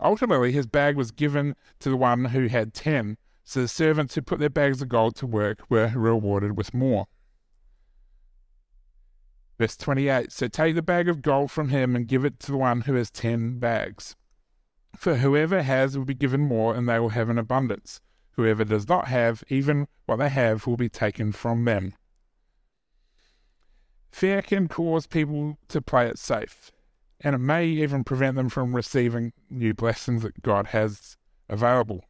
Ultimately, 0.00 0.52
his 0.52 0.66
bag 0.66 0.96
was 0.96 1.10
given 1.10 1.54
to 1.80 1.88
the 1.88 1.96
one 1.96 2.26
who 2.26 2.48
had 2.48 2.74
ten, 2.74 3.16
so 3.44 3.60
the 3.60 3.68
servants 3.68 4.14
who 4.14 4.22
put 4.22 4.38
their 4.38 4.50
bags 4.50 4.82
of 4.82 4.88
gold 4.88 5.16
to 5.16 5.26
work 5.26 5.60
were 5.68 5.92
rewarded 5.94 6.56
with 6.56 6.74
more. 6.74 7.06
Verse 9.58 9.76
28 9.76 10.32
So 10.32 10.48
take 10.48 10.74
the 10.74 10.82
bag 10.82 11.08
of 11.08 11.22
gold 11.22 11.50
from 11.50 11.68
him 11.68 11.94
and 11.94 12.08
give 12.08 12.24
it 12.24 12.40
to 12.40 12.52
the 12.52 12.58
one 12.58 12.82
who 12.82 12.94
has 12.94 13.10
ten 13.10 13.58
bags. 13.58 14.16
For 14.96 15.16
whoever 15.16 15.62
has 15.62 15.96
will 15.96 16.04
be 16.04 16.14
given 16.14 16.40
more, 16.40 16.74
and 16.74 16.88
they 16.88 16.98
will 16.98 17.10
have 17.10 17.28
an 17.28 17.38
abundance. 17.38 18.00
Whoever 18.32 18.64
does 18.64 18.88
not 18.88 19.08
have, 19.08 19.44
even 19.48 19.88
what 20.06 20.16
they 20.16 20.28
have 20.28 20.66
will 20.66 20.76
be 20.76 20.88
taken 20.88 21.32
from 21.32 21.64
them. 21.64 21.94
Fear 24.10 24.42
can 24.42 24.68
cause 24.68 25.06
people 25.06 25.58
to 25.68 25.80
play 25.80 26.06
it 26.06 26.18
safe, 26.18 26.70
and 27.22 27.34
it 27.34 27.38
may 27.38 27.66
even 27.66 28.04
prevent 28.04 28.36
them 28.36 28.48
from 28.48 28.74
receiving 28.74 29.32
new 29.48 29.72
blessings 29.72 30.22
that 30.22 30.42
God 30.42 30.68
has 30.68 31.16
available. 31.48 32.04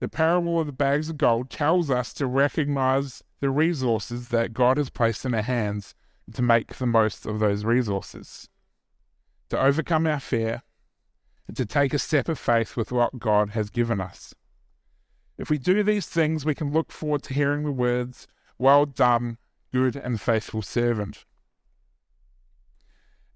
The 0.00 0.08
parable 0.08 0.60
of 0.60 0.66
the 0.66 0.72
bags 0.72 1.08
of 1.08 1.18
gold 1.18 1.50
tells 1.50 1.90
us 1.90 2.12
to 2.14 2.26
recognize 2.26 3.22
the 3.40 3.50
resources 3.50 4.28
that 4.28 4.52
God 4.52 4.76
has 4.76 4.90
placed 4.90 5.24
in 5.24 5.34
our 5.34 5.42
hands 5.42 5.94
and 6.26 6.34
to 6.34 6.42
make 6.42 6.76
the 6.76 6.86
most 6.86 7.26
of 7.26 7.40
those 7.40 7.64
resources. 7.64 8.48
To 9.50 9.60
overcome 9.60 10.06
our 10.06 10.20
fear 10.20 10.62
and 11.46 11.56
to 11.56 11.66
take 11.66 11.94
a 11.94 11.98
step 11.98 12.28
of 12.28 12.38
faith 12.38 12.76
with 12.76 12.92
what 12.92 13.18
God 13.18 13.50
has 13.50 13.70
given 13.70 14.00
us. 14.00 14.34
If 15.36 15.50
we 15.50 15.58
do 15.58 15.82
these 15.82 16.06
things, 16.06 16.44
we 16.44 16.54
can 16.54 16.72
look 16.72 16.92
forward 16.92 17.22
to 17.24 17.34
hearing 17.34 17.64
the 17.64 17.72
words, 17.72 18.26
Well 18.58 18.86
done, 18.86 19.38
good 19.72 19.96
and 19.96 20.20
faithful 20.20 20.62
servant. 20.62 21.24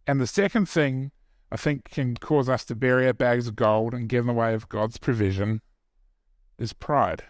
And 0.06 0.20
the 0.20 0.26
second 0.26 0.68
thing 0.68 1.12
I 1.50 1.56
think 1.56 1.84
can 1.90 2.16
cause 2.16 2.48
us 2.48 2.64
to 2.66 2.74
bury 2.74 3.06
our 3.06 3.12
bags 3.12 3.46
of 3.46 3.56
gold 3.56 3.94
and 3.94 4.08
get 4.08 4.20
in 4.20 4.26
the 4.26 4.32
way 4.32 4.54
of 4.54 4.68
God's 4.68 4.98
provision 4.98 5.60
is 6.58 6.72
pride. 6.72 7.24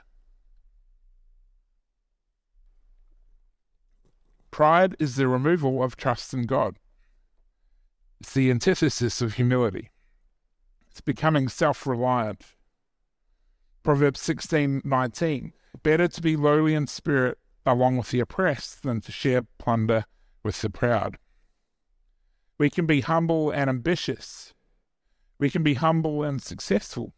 Pride 4.50 4.94
is 4.98 5.16
the 5.16 5.28
removal 5.28 5.82
of 5.82 5.96
trust 5.96 6.34
in 6.34 6.44
God. 6.44 6.78
It's 8.20 8.34
the 8.34 8.50
antithesis 8.50 9.20
of 9.20 9.34
humility. 9.34 9.90
It's 10.90 11.00
becoming 11.00 11.48
self 11.48 11.86
reliant. 11.86 12.42
Proverbs 13.82 14.20
sixteen 14.20 14.82
nineteen. 14.84 15.52
Better 15.82 16.06
to 16.06 16.20
be 16.20 16.36
lowly 16.36 16.74
in 16.74 16.86
spirit 16.86 17.38
along 17.64 17.96
with 17.96 18.10
the 18.10 18.20
oppressed 18.20 18.82
than 18.82 19.00
to 19.00 19.10
share 19.10 19.42
plunder 19.58 20.04
with 20.44 20.60
the 20.60 20.70
proud. 20.70 21.16
We 22.58 22.70
can 22.70 22.86
be 22.86 23.00
humble 23.00 23.50
and 23.50 23.68
ambitious. 23.68 24.54
We 25.38 25.50
can 25.50 25.62
be 25.62 25.74
humble 25.74 26.22
and 26.22 26.42
successful, 26.42 27.14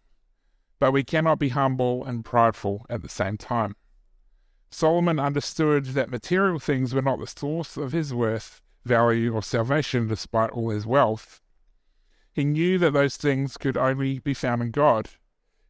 but 0.79 0.92
we 0.92 1.05
cannot 1.05 1.38
be 1.38 1.51
humble 1.51 2.05
and 2.05 2.25
prideful 2.25 2.87
at 2.88 3.03
the 3.03 3.09
same 3.09 3.37
time. 3.37 3.77
Solomon 4.70 5.18
understood 5.18 5.87
that 5.87 6.11
material 6.11 6.59
things 6.59 6.94
were 6.94 7.03
not 7.03 7.20
the 7.20 7.27
source 7.27 7.77
of 7.77 7.92
his 7.92 8.12
worth, 8.12 8.61
value, 8.85 9.35
or 9.35 9.42
salvation 9.42 10.09
despite 10.09 10.51
all 10.51 10.70
his 10.70 10.87
wealth. 10.87 11.40
He 12.33 12.44
knew 12.44 12.79
that 12.79 12.92
those 12.92 13.16
things 13.16 13.57
could 13.57 13.77
only 13.77 14.18
be 14.18 14.35
found 14.35 14.62
in 14.62 14.70
God. 14.73 15.11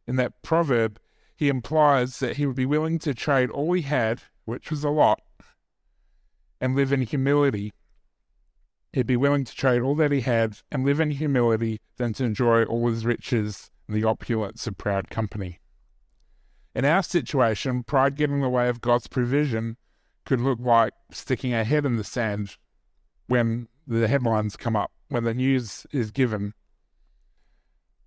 In 0.07 0.15
that 0.15 0.41
proverb, 0.41 0.99
he 1.35 1.49
implies 1.49 2.19
that 2.19 2.37
he 2.37 2.45
would 2.45 2.55
be 2.55 2.65
willing 2.65 2.97
to 2.99 3.13
trade 3.13 3.49
all 3.49 3.73
he 3.73 3.83
had 3.83 4.23
which 4.45 4.69
was 4.69 4.83
a 4.83 4.89
lot, 4.89 5.21
and 6.61 6.75
live 6.75 6.93
in 6.93 7.01
humility. 7.01 7.73
He'd 8.95 9.05
be 9.05 9.17
willing 9.17 9.43
to 9.43 9.53
trade 9.53 9.81
all 9.81 9.93
that 9.95 10.13
he 10.13 10.21
had 10.21 10.59
and 10.71 10.85
live 10.85 11.01
in 11.01 11.11
humility 11.11 11.81
than 11.97 12.13
to 12.13 12.23
enjoy 12.23 12.63
all 12.63 12.87
his 12.87 13.05
riches 13.05 13.69
and 13.89 13.97
the 13.97 14.05
opulence 14.05 14.67
of 14.67 14.77
proud 14.77 15.09
company. 15.09 15.59
In 16.73 16.85
our 16.85 17.03
situation, 17.03 17.83
pride 17.83 18.15
getting 18.15 18.37
in 18.37 18.41
the 18.41 18.47
way 18.47 18.69
of 18.69 18.79
God's 18.79 19.07
provision 19.07 19.75
could 20.23 20.39
look 20.39 20.59
like 20.61 20.93
sticking 21.11 21.53
our 21.53 21.65
head 21.65 21.85
in 21.85 21.97
the 21.97 22.05
sand 22.05 22.55
when 23.27 23.67
the 23.85 24.07
headlines 24.07 24.55
come 24.55 24.77
up, 24.77 24.93
when 25.09 25.25
the 25.25 25.33
news 25.33 25.85
is 25.91 26.09
given. 26.09 26.53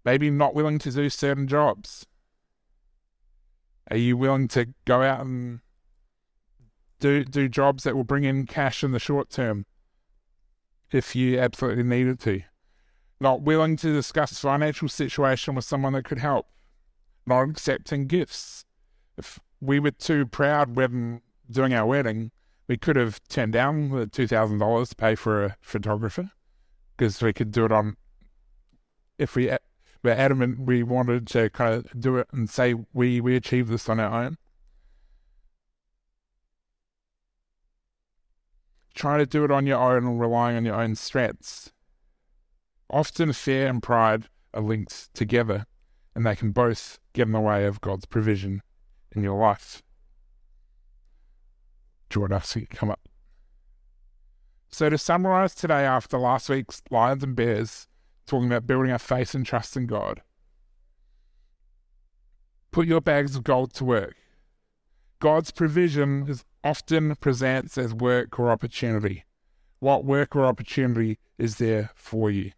Maybe 0.06 0.30
not 0.30 0.54
willing 0.54 0.78
to 0.78 0.90
do 0.90 1.10
certain 1.10 1.46
jobs. 1.46 2.06
Are 3.90 3.98
you 3.98 4.16
willing 4.16 4.48
to 4.48 4.68
go 4.86 5.02
out 5.02 5.20
and 5.20 5.60
do 6.98 7.24
do 7.24 7.46
jobs 7.46 7.84
that 7.84 7.94
will 7.94 8.04
bring 8.04 8.24
in 8.24 8.46
cash 8.46 8.82
in 8.82 8.92
the 8.92 8.98
short 8.98 9.28
term 9.28 9.66
if 10.92 11.14
you 11.14 11.38
absolutely 11.38 11.84
needed 11.84 12.20
to. 12.20 12.42
Not 13.20 13.42
willing 13.42 13.76
to 13.78 13.92
discuss 13.92 14.38
financial 14.38 14.88
situation 14.88 15.54
with 15.54 15.64
someone 15.64 15.92
that 15.94 16.04
could 16.04 16.18
help. 16.18 16.46
Not 17.26 17.42
accepting 17.42 18.06
gifts. 18.06 18.64
If 19.16 19.40
we 19.60 19.80
were 19.80 19.90
too 19.90 20.26
proud 20.26 20.76
when 20.76 21.20
doing 21.50 21.74
our 21.74 21.86
wedding, 21.86 22.30
we 22.68 22.76
could 22.76 22.96
have 22.96 23.20
turned 23.28 23.52
down 23.52 23.90
the 23.90 24.06
two 24.06 24.26
thousand 24.26 24.58
dollars 24.58 24.90
to 24.90 24.96
pay 24.96 25.14
for 25.14 25.44
a 25.44 25.56
photographer 25.60 26.30
because 26.96 27.20
we 27.22 27.32
could 27.32 27.50
do 27.50 27.64
it 27.64 27.72
on. 27.72 27.96
If 29.18 29.34
we 29.34 29.50
were 30.04 30.10
adamant, 30.10 30.60
we 30.60 30.82
wanted 30.82 31.26
to 31.28 31.50
kind 31.50 31.74
of 31.74 32.00
do 32.00 32.18
it 32.18 32.28
and 32.32 32.48
say 32.48 32.74
we 32.92 33.20
we 33.20 33.34
achieved 33.34 33.70
this 33.70 33.88
on 33.88 33.98
our 33.98 34.24
own. 34.24 34.38
Trying 38.98 39.20
to 39.20 39.26
do 39.26 39.44
it 39.44 39.50
on 39.50 39.64
your 39.64 39.78
own 39.78 40.04
and 40.04 40.20
relying 40.20 40.56
on 40.56 40.64
your 40.64 40.74
own 40.74 40.96
strengths. 40.96 41.72
Often 42.90 43.32
fear 43.34 43.68
and 43.68 43.82
pride 43.82 44.24
are 44.52 44.60
linked 44.60 45.14
together, 45.14 45.66
and 46.14 46.26
they 46.26 46.34
can 46.34 46.50
both 46.50 46.98
get 47.12 47.26
in 47.26 47.32
the 47.32 47.40
way 47.40 47.64
of 47.64 47.80
God's 47.80 48.06
provision 48.06 48.60
in 49.14 49.22
your 49.22 49.38
life. 49.38 49.82
Jordan, 52.10 52.38
I 52.38 52.40
see 52.40 52.60
it 52.60 52.70
come 52.70 52.90
up. 52.90 53.08
So, 54.70 54.90
to 54.90 54.98
summarize 54.98 55.54
today, 55.54 55.84
after 55.84 56.18
last 56.18 56.48
week's 56.48 56.82
Lions 56.90 57.22
and 57.22 57.36
Bears, 57.36 57.86
talking 58.26 58.48
about 58.48 58.66
building 58.66 58.90
our 58.90 58.98
faith 58.98 59.34
and 59.34 59.46
trust 59.46 59.76
in 59.76 59.86
God, 59.86 60.22
put 62.72 62.86
your 62.86 63.00
bags 63.00 63.36
of 63.36 63.44
gold 63.44 63.72
to 63.74 63.84
work. 63.84 64.16
God's 65.20 65.50
provision 65.52 66.26
is 66.28 66.44
often 66.64 67.14
presents 67.16 67.78
as 67.78 67.94
work 67.94 68.38
or 68.38 68.50
opportunity. 68.50 69.24
What 69.80 70.04
work 70.04 70.34
or 70.34 70.44
opportunity 70.44 71.18
is 71.38 71.56
there 71.56 71.90
for 71.94 72.30
you? 72.30 72.52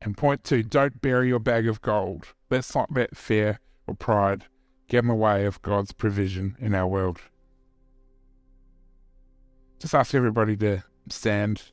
And 0.00 0.16
point 0.16 0.44
two, 0.44 0.62
don't 0.62 1.00
bury 1.00 1.28
your 1.28 1.38
bag 1.38 1.66
of 1.66 1.80
gold. 1.80 2.28
Let's 2.50 2.74
not 2.74 2.92
let 2.92 3.16
fear 3.16 3.60
or 3.86 3.94
pride 3.94 4.44
get 4.88 5.02
in 5.02 5.08
the 5.08 5.14
way 5.14 5.44
of 5.44 5.62
God's 5.62 5.92
provision 5.92 6.56
in 6.60 6.74
our 6.74 6.86
world. 6.86 7.20
Just 9.78 9.94
ask 9.94 10.14
everybody 10.14 10.56
to 10.58 10.84
stand. 11.08 11.72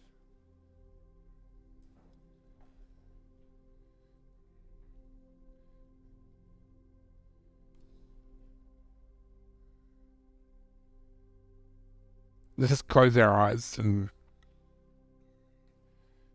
Let's 12.64 12.72
just 12.72 12.88
close 12.88 13.18
our 13.18 13.38
eyes 13.38 13.78
and 13.78 14.10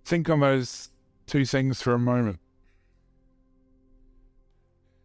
think 0.05 0.29
on 0.29 0.41
those 0.41 0.91
two 1.27 1.47
things 1.47 1.81
for 1.81 1.95
a 1.95 1.99
moment. 1.99 2.39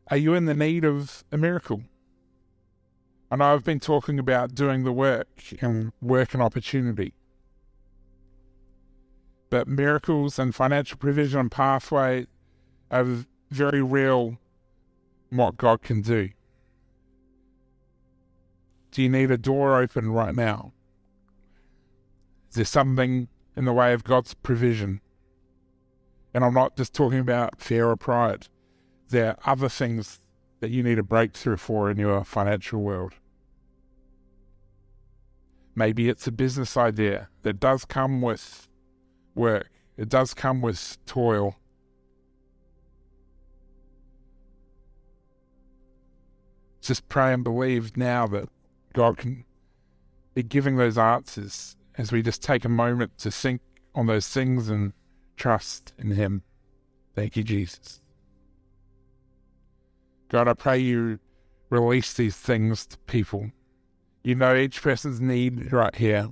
Are 0.10 0.18
you 0.18 0.34
in 0.34 0.44
the 0.44 0.54
need 0.54 0.84
of 0.84 1.24
a 1.32 1.38
miracle? 1.38 1.82
I 3.32 3.38
know 3.38 3.54
I've 3.54 3.64
been 3.64 3.80
talking 3.80 4.20
about 4.20 4.54
doing 4.54 4.84
the 4.84 4.92
work 4.92 5.30
and 5.62 5.94
work 6.02 6.34
and 6.34 6.44
opportunity. 6.44 7.14
But 9.50 9.70
miracles 9.70 10.38
and 10.38 10.54
financial 10.54 10.98
provision 10.98 11.40
and 11.40 11.50
pathway 11.50 12.28
are 12.92 13.08
very 13.50 13.82
real 13.82 14.40
what 15.30 15.56
God 15.56 15.84
can 15.84 16.02
do. 16.02 16.32
Do 18.92 19.02
you 19.02 19.08
need 19.08 19.32
a 19.32 19.38
door 19.38 19.80
open 19.82 20.12
right 20.12 20.36
now? 20.36 20.74
Is 22.54 22.58
there 22.58 22.66
something 22.66 23.30
in 23.58 23.66
the 23.66 23.74
way 23.74 23.94
of 23.94 24.04
God's 24.04 24.36
provision? 24.36 25.02
And 26.36 26.46
I'm 26.46 26.54
not 26.54 26.78
just 26.78 26.94
talking 26.94 27.18
about 27.18 27.60
fear 27.60 27.90
or 27.90 27.96
pride. 27.96 28.48
There 29.10 29.30
are 29.30 29.54
other 29.54 29.70
things 29.70 30.20
that 30.60 30.70
you 30.70 30.84
need 30.84 31.00
a 31.00 31.04
breakthrough 31.04 31.58
for 31.58 31.90
in 31.90 31.98
your 31.98 32.24
financial 32.24 32.80
world. 32.80 33.16
Maybe 35.74 36.10
it's 36.10 36.28
a 36.28 36.32
business 36.32 36.78
idea 36.78 37.28
that 37.42 37.60
does 37.60 37.86
come 37.86 38.22
with 38.22 38.68
work, 39.34 39.72
it 39.98 40.08
does 40.08 40.36
come 40.36 40.62
with 40.62 41.04
toil. 41.08 41.56
Just 46.82 47.10
pray 47.10 47.34
and 47.34 47.44
believe 47.44 47.98
now 47.98 48.28
that 48.28 48.48
God 48.94 49.18
can 49.18 49.44
be 50.36 50.44
giving 50.44 50.76
those 50.76 51.00
answers 51.00 51.78
as 51.98 52.12
we 52.12 52.22
just 52.22 52.42
take 52.42 52.66
a 52.66 52.70
moment 52.70 53.18
to 53.20 53.32
think 53.32 53.62
on 53.96 54.08
those 54.08 54.28
things 54.28 54.70
and 54.70 54.94
trust 55.38 55.94
in 55.98 56.12
Him. 56.12 56.44
Thank 57.16 57.38
you, 57.38 57.44
Jesus. 57.44 58.02
God, 60.30 60.48
I 60.48 60.54
pray 60.54 60.80
you 60.80 61.20
release 61.70 62.14
these 62.14 62.36
things 62.36 62.86
to 62.88 62.98
people. 63.00 63.52
You 64.24 64.36
know 64.36 64.56
each 64.56 64.82
person's 64.82 65.22
need 65.22 65.72
right 65.72 65.96
here. 65.96 66.30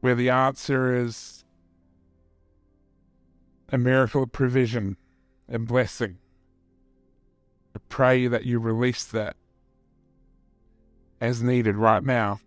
Where 0.00 0.14
the 0.14 0.30
answer 0.30 0.94
is 0.94 1.44
a 3.70 3.78
miracle 3.78 4.22
of 4.22 4.32
provision 4.32 4.96
and 5.48 5.66
blessing. 5.66 6.18
I 7.74 7.80
pray 7.88 8.26
that 8.26 8.44
you 8.44 8.58
release 8.58 9.04
that 9.04 9.36
as 11.20 11.42
needed 11.42 11.76
right 11.76 12.04
now. 12.04 12.40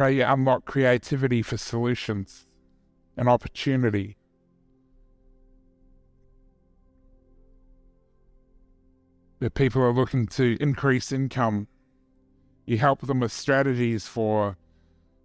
Pray 0.00 0.16
you 0.16 0.24
unlock 0.24 0.64
creativity 0.64 1.42
for 1.42 1.58
solutions 1.58 2.46
and 3.18 3.28
opportunity. 3.28 4.16
Where 9.40 9.50
people 9.50 9.82
are 9.82 9.92
looking 9.92 10.26
to 10.28 10.56
increase 10.58 11.12
income, 11.12 11.68
you 12.64 12.78
help 12.78 13.02
them 13.02 13.20
with 13.20 13.30
strategies 13.30 14.06
for 14.06 14.56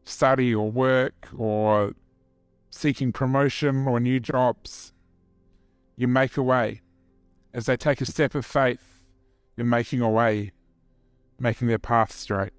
study 0.03 0.53
or 0.53 0.69
work 0.69 1.29
or 1.37 1.93
seeking 2.69 3.13
promotion 3.13 3.87
or 3.87 4.01
new 4.01 4.19
jobs. 4.19 4.91
You 5.95 6.09
make 6.09 6.35
a 6.35 6.43
way. 6.43 6.81
As 7.53 7.67
they 7.67 7.77
take 7.77 8.01
a 8.01 8.05
step 8.05 8.35
of 8.35 8.45
faith, 8.45 9.05
you're 9.55 9.65
making 9.65 10.01
a 10.01 10.09
way, 10.09 10.51
making 11.39 11.69
their 11.69 11.79
path 11.79 12.11
straight. 12.11 12.51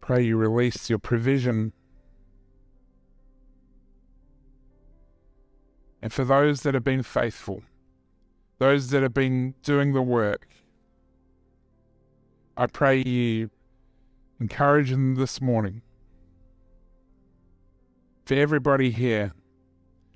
Pray 0.00 0.22
you 0.22 0.36
release 0.36 0.88
your 0.88 0.98
provision. 0.98 1.72
And 6.02 6.12
for 6.12 6.24
those 6.24 6.62
that 6.62 6.74
have 6.74 6.84
been 6.84 7.02
faithful, 7.02 7.62
those 8.58 8.90
that 8.90 9.02
have 9.02 9.14
been 9.14 9.54
doing 9.62 9.92
the 9.92 10.02
work, 10.02 10.48
I 12.56 12.66
pray 12.66 13.02
you 13.02 13.50
encourage 14.40 14.90
them 14.90 15.14
this 15.16 15.40
morning. 15.40 15.82
For 18.24 18.34
everybody 18.34 18.90
here, 18.90 19.32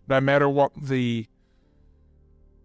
no 0.09 0.21
matter 0.21 0.49
what 0.49 0.73
the 0.81 1.27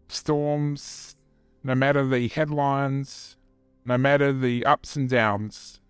storms, 0.08 1.18
no 1.64 1.76
matter 1.76 2.06
the 2.06 2.28
headlines, 2.30 3.38
no 3.86 3.98
matter 3.98 4.32
the 4.32 4.66
ups 4.66 4.96
and 4.96 5.10
downs, 5.10 5.82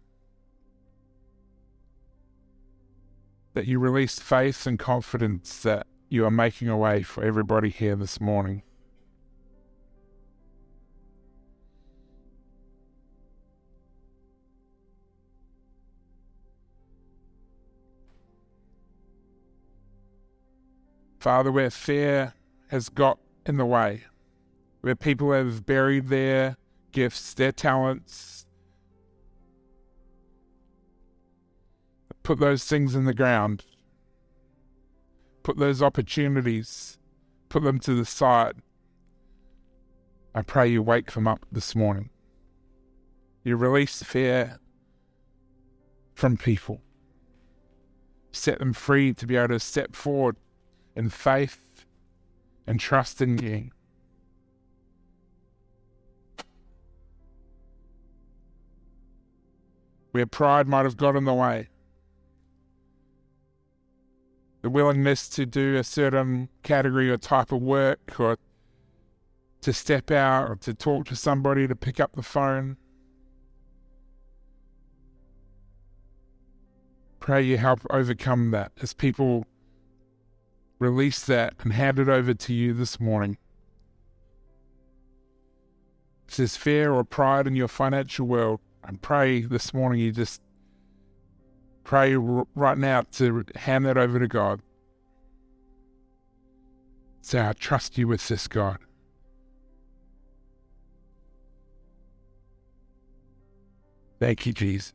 that 3.53 3.65
you 3.65 3.79
release 3.79 4.19
faith 4.19 4.65
and 4.65 4.77
confidence 4.77 5.61
that 5.63 5.87
you 6.09 6.25
are 6.25 6.31
making 6.31 6.69
a 6.69 6.77
way 6.77 7.03
for 7.03 7.23
everybody 7.23 7.69
here 7.69 7.95
this 7.95 8.19
morning. 8.19 8.63
Father, 21.19 21.51
where 21.51 21.69
fear 21.69 22.33
has 22.69 22.87
got 22.87 23.19
in 23.45 23.57
the 23.57 23.65
way, 23.65 24.03
where 24.81 24.95
people 24.95 25.33
have 25.33 25.65
buried 25.65 26.07
their 26.07 26.55
gifts, 26.93 27.33
their 27.33 27.51
talents, 27.51 28.45
put 32.23 32.39
those 32.39 32.65
things 32.65 32.95
in 32.95 33.05
the 33.05 33.13
ground, 33.13 33.65
put 35.43 35.57
those 35.57 35.81
opportunities, 35.81 36.97
put 37.49 37.63
them 37.63 37.79
to 37.79 37.93
the 37.93 38.05
side. 38.05 38.57
I 40.35 40.41
pray 40.41 40.67
you 40.67 40.83
wake 40.83 41.11
them 41.13 41.27
up 41.27 41.45
this 41.51 41.75
morning. 41.75 42.09
You 43.43 43.55
release 43.55 44.03
fear 44.03 44.59
from 46.13 46.37
people, 46.37 46.81
set 48.31 48.59
them 48.59 48.73
free 48.73 49.13
to 49.13 49.25
be 49.25 49.37
able 49.37 49.49
to 49.49 49.59
step 49.59 49.95
forward 49.95 50.35
in 50.95 51.09
faith 51.09 51.85
and 52.67 52.79
trust 52.79 53.21
in 53.21 53.37
you. 53.39 53.69
Where 60.11 60.25
pride 60.25 60.67
might 60.67 60.83
have 60.83 60.97
got 60.97 61.15
in 61.15 61.25
the 61.25 61.33
way, 61.33 61.69
the 64.61 64.69
willingness 64.69 65.29
to 65.29 65.45
do 65.45 65.75
a 65.77 65.83
certain 65.83 66.49
category 66.63 67.09
or 67.09 67.17
type 67.17 67.51
of 67.51 67.61
work 67.61 68.19
or 68.19 68.37
to 69.61 69.73
step 69.73 70.11
out 70.11 70.49
or 70.49 70.55
to 70.55 70.73
talk 70.73 71.05
to 71.05 71.15
somebody 71.15 71.67
to 71.67 71.75
pick 71.75 71.99
up 71.99 72.15
the 72.15 72.23
phone. 72.23 72.77
Pray 77.19 77.41
you 77.41 77.57
help 77.57 77.81
overcome 77.89 78.51
that 78.51 78.71
as 78.81 78.93
people 78.93 79.45
release 80.79 81.25
that 81.25 81.53
and 81.59 81.73
hand 81.73 81.99
it 81.99 82.07
over 82.07 82.33
to 82.33 82.53
you 82.53 82.73
this 82.73 82.99
morning. 82.99 83.37
If 86.27 86.37
there's 86.37 86.55
fear 86.55 86.93
or 86.93 87.03
pride 87.03 87.47
in 87.47 87.55
your 87.55 87.67
financial 87.67 88.27
world, 88.27 88.59
I 88.83 88.91
pray 89.01 89.41
this 89.41 89.73
morning 89.73 89.99
you 89.99 90.11
just 90.11 90.41
pray 91.89 92.15
right 92.15 92.77
now 92.77 93.01
to 93.11 93.43
hand 93.55 93.83
that 93.83 93.97
over 93.97 94.19
to 94.19 94.27
God. 94.27 94.61
Say, 97.21 97.41
I 97.41 97.53
trust 97.53 97.97
you 97.97 98.07
with 98.07 98.27
this, 98.27 98.47
God. 98.47 98.77
Thank 104.19 104.45
you, 104.45 104.53
Jesus. 104.53 104.93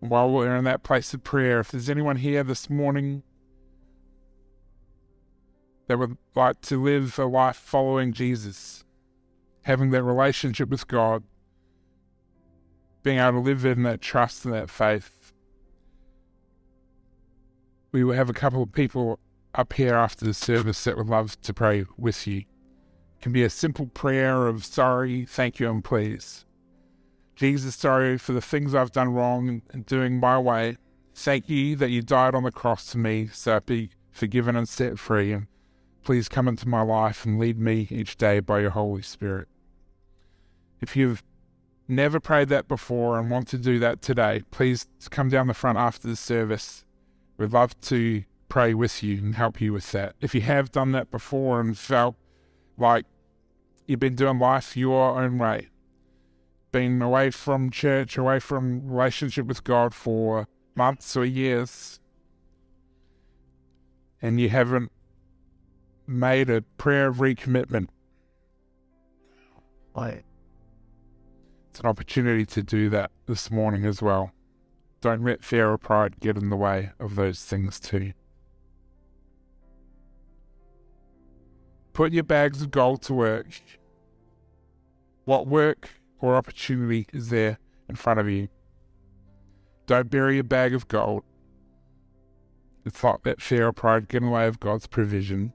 While 0.00 0.30
we're 0.32 0.54
in 0.54 0.64
that 0.64 0.82
place 0.82 1.14
of 1.14 1.24
prayer, 1.24 1.60
if 1.60 1.70
there's 1.70 1.88
anyone 1.88 2.16
here 2.16 2.44
this 2.44 2.68
morning 2.68 3.22
that 5.86 5.98
would 5.98 6.18
like 6.34 6.60
to 6.60 6.82
live 6.82 7.18
a 7.18 7.24
life 7.24 7.56
following 7.56 8.12
Jesus, 8.12 8.84
having 9.62 9.92
that 9.92 10.02
relationship 10.02 10.68
with 10.68 10.86
God, 10.86 11.22
being 13.02 13.18
able 13.18 13.32
to 13.32 13.38
live 13.38 13.64
in 13.64 13.82
that 13.84 14.00
trust 14.00 14.44
and 14.44 14.54
that 14.54 14.70
faith. 14.70 15.32
We 17.92 18.04
will 18.04 18.14
have 18.14 18.30
a 18.30 18.34
couple 18.34 18.62
of 18.62 18.72
people 18.72 19.18
up 19.54 19.72
here 19.72 19.94
after 19.94 20.24
the 20.24 20.34
service 20.34 20.84
that 20.84 20.96
would 20.96 21.08
love 21.08 21.40
to 21.42 21.52
pray 21.52 21.84
with 21.96 22.26
you. 22.26 22.38
It 22.38 23.22
can 23.22 23.32
be 23.32 23.42
a 23.42 23.50
simple 23.50 23.86
prayer 23.86 24.46
of 24.46 24.64
sorry, 24.64 25.24
thank 25.24 25.58
you, 25.58 25.68
and 25.68 25.82
please. 25.82 26.44
Jesus, 27.34 27.74
sorry 27.74 28.18
for 28.18 28.32
the 28.32 28.40
things 28.40 28.74
I've 28.74 28.92
done 28.92 29.08
wrong 29.08 29.62
and 29.72 29.86
doing 29.86 30.20
my 30.20 30.38
way. 30.38 30.76
Thank 31.14 31.48
you 31.48 31.74
that 31.76 31.90
you 31.90 32.02
died 32.02 32.34
on 32.34 32.44
the 32.44 32.52
cross 32.52 32.92
for 32.92 32.98
me 32.98 33.28
so 33.32 33.56
I'd 33.56 33.66
be 33.66 33.90
forgiven 34.10 34.56
and 34.56 34.68
set 34.68 34.98
free. 34.98 35.32
And 35.32 35.46
please 36.04 36.28
come 36.28 36.48
into 36.48 36.68
my 36.68 36.82
life 36.82 37.24
and 37.24 37.38
lead 37.38 37.58
me 37.58 37.88
each 37.90 38.16
day 38.16 38.40
by 38.40 38.60
your 38.60 38.70
Holy 38.70 39.02
Spirit. 39.02 39.48
If 40.80 40.96
you've 40.96 41.22
never 41.90 42.20
prayed 42.20 42.48
that 42.48 42.68
before 42.68 43.18
and 43.18 43.30
want 43.30 43.48
to 43.48 43.58
do 43.58 43.78
that 43.80 44.00
today, 44.00 44.42
please 44.50 44.86
come 45.10 45.28
down 45.28 45.46
the 45.46 45.54
front 45.54 45.78
after 45.78 46.08
the 46.08 46.16
service. 46.16 46.84
We'd 47.36 47.52
love 47.52 47.78
to 47.82 48.24
pray 48.48 48.74
with 48.74 49.02
you 49.02 49.18
and 49.18 49.34
help 49.34 49.60
you 49.60 49.72
with 49.72 49.90
that. 49.92 50.14
If 50.20 50.34
you 50.34 50.40
have 50.42 50.72
done 50.72 50.92
that 50.92 51.10
before 51.10 51.60
and 51.60 51.76
felt 51.76 52.16
like 52.76 53.06
you've 53.86 54.00
been 54.00 54.14
doing 54.14 54.38
life 54.38 54.76
your 54.76 55.20
own 55.20 55.38
way, 55.38 55.68
been 56.72 57.02
away 57.02 57.30
from 57.30 57.70
church, 57.70 58.16
away 58.16 58.38
from 58.38 58.88
relationship 58.88 59.46
with 59.46 59.64
God 59.64 59.94
for 59.94 60.46
months 60.74 61.16
or 61.16 61.24
years, 61.24 61.98
and 64.22 64.40
you 64.40 64.48
haven't 64.50 64.92
made 66.06 66.50
a 66.50 66.62
prayer 66.62 67.08
of 67.08 67.16
recommitment, 67.16 67.88
an 71.78 71.86
opportunity 71.86 72.44
to 72.46 72.62
do 72.62 72.90
that 72.90 73.12
this 73.26 73.50
morning 73.50 73.84
as 73.84 74.02
well. 74.02 74.32
Don't 75.00 75.22
let 75.22 75.44
fear 75.44 75.70
or 75.70 75.78
pride 75.78 76.18
get 76.18 76.36
in 76.36 76.50
the 76.50 76.56
way 76.56 76.90
of 76.98 77.14
those 77.14 77.44
things 77.44 77.78
too. 77.78 78.12
Put 81.92 82.12
your 82.12 82.24
bags 82.24 82.60
of 82.62 82.70
gold 82.70 83.02
to 83.02 83.14
work. 83.14 83.46
What 85.26 85.46
work 85.46 85.90
or 86.18 86.34
opportunity 86.34 87.06
is 87.12 87.28
there 87.28 87.58
in 87.88 87.94
front 87.94 88.18
of 88.18 88.28
you? 88.28 88.48
Don't 89.86 90.10
bury 90.10 90.34
your 90.34 90.44
bag 90.44 90.74
of 90.74 90.88
gold. 90.88 91.22
It's 92.84 93.02
not 93.02 93.22
that 93.24 93.40
fear 93.40 93.68
or 93.68 93.72
pride 93.72 94.08
get 94.08 94.22
in 94.22 94.26
the 94.28 94.34
way 94.34 94.46
of 94.46 94.60
God's 94.60 94.86
provision. 94.86 95.52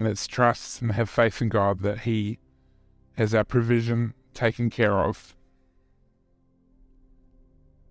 Let's 0.00 0.26
trust 0.26 0.80
and 0.80 0.92
have 0.92 1.10
faith 1.10 1.42
in 1.42 1.48
God 1.48 1.80
that 1.80 2.00
He 2.00 2.38
has 3.16 3.34
our 3.34 3.44
provision 3.44 4.14
taken 4.32 4.70
care 4.70 4.98
of. 5.00 5.34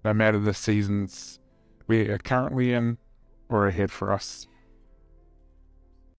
No 0.06 0.14
matter 0.14 0.40
the 0.40 0.54
seasons 0.54 1.40
we 1.86 2.08
are 2.10 2.18
currently 2.18 2.72
in 2.72 2.98
or 3.50 3.68
ahead 3.68 3.92
for 3.92 4.14
us. 4.14 4.48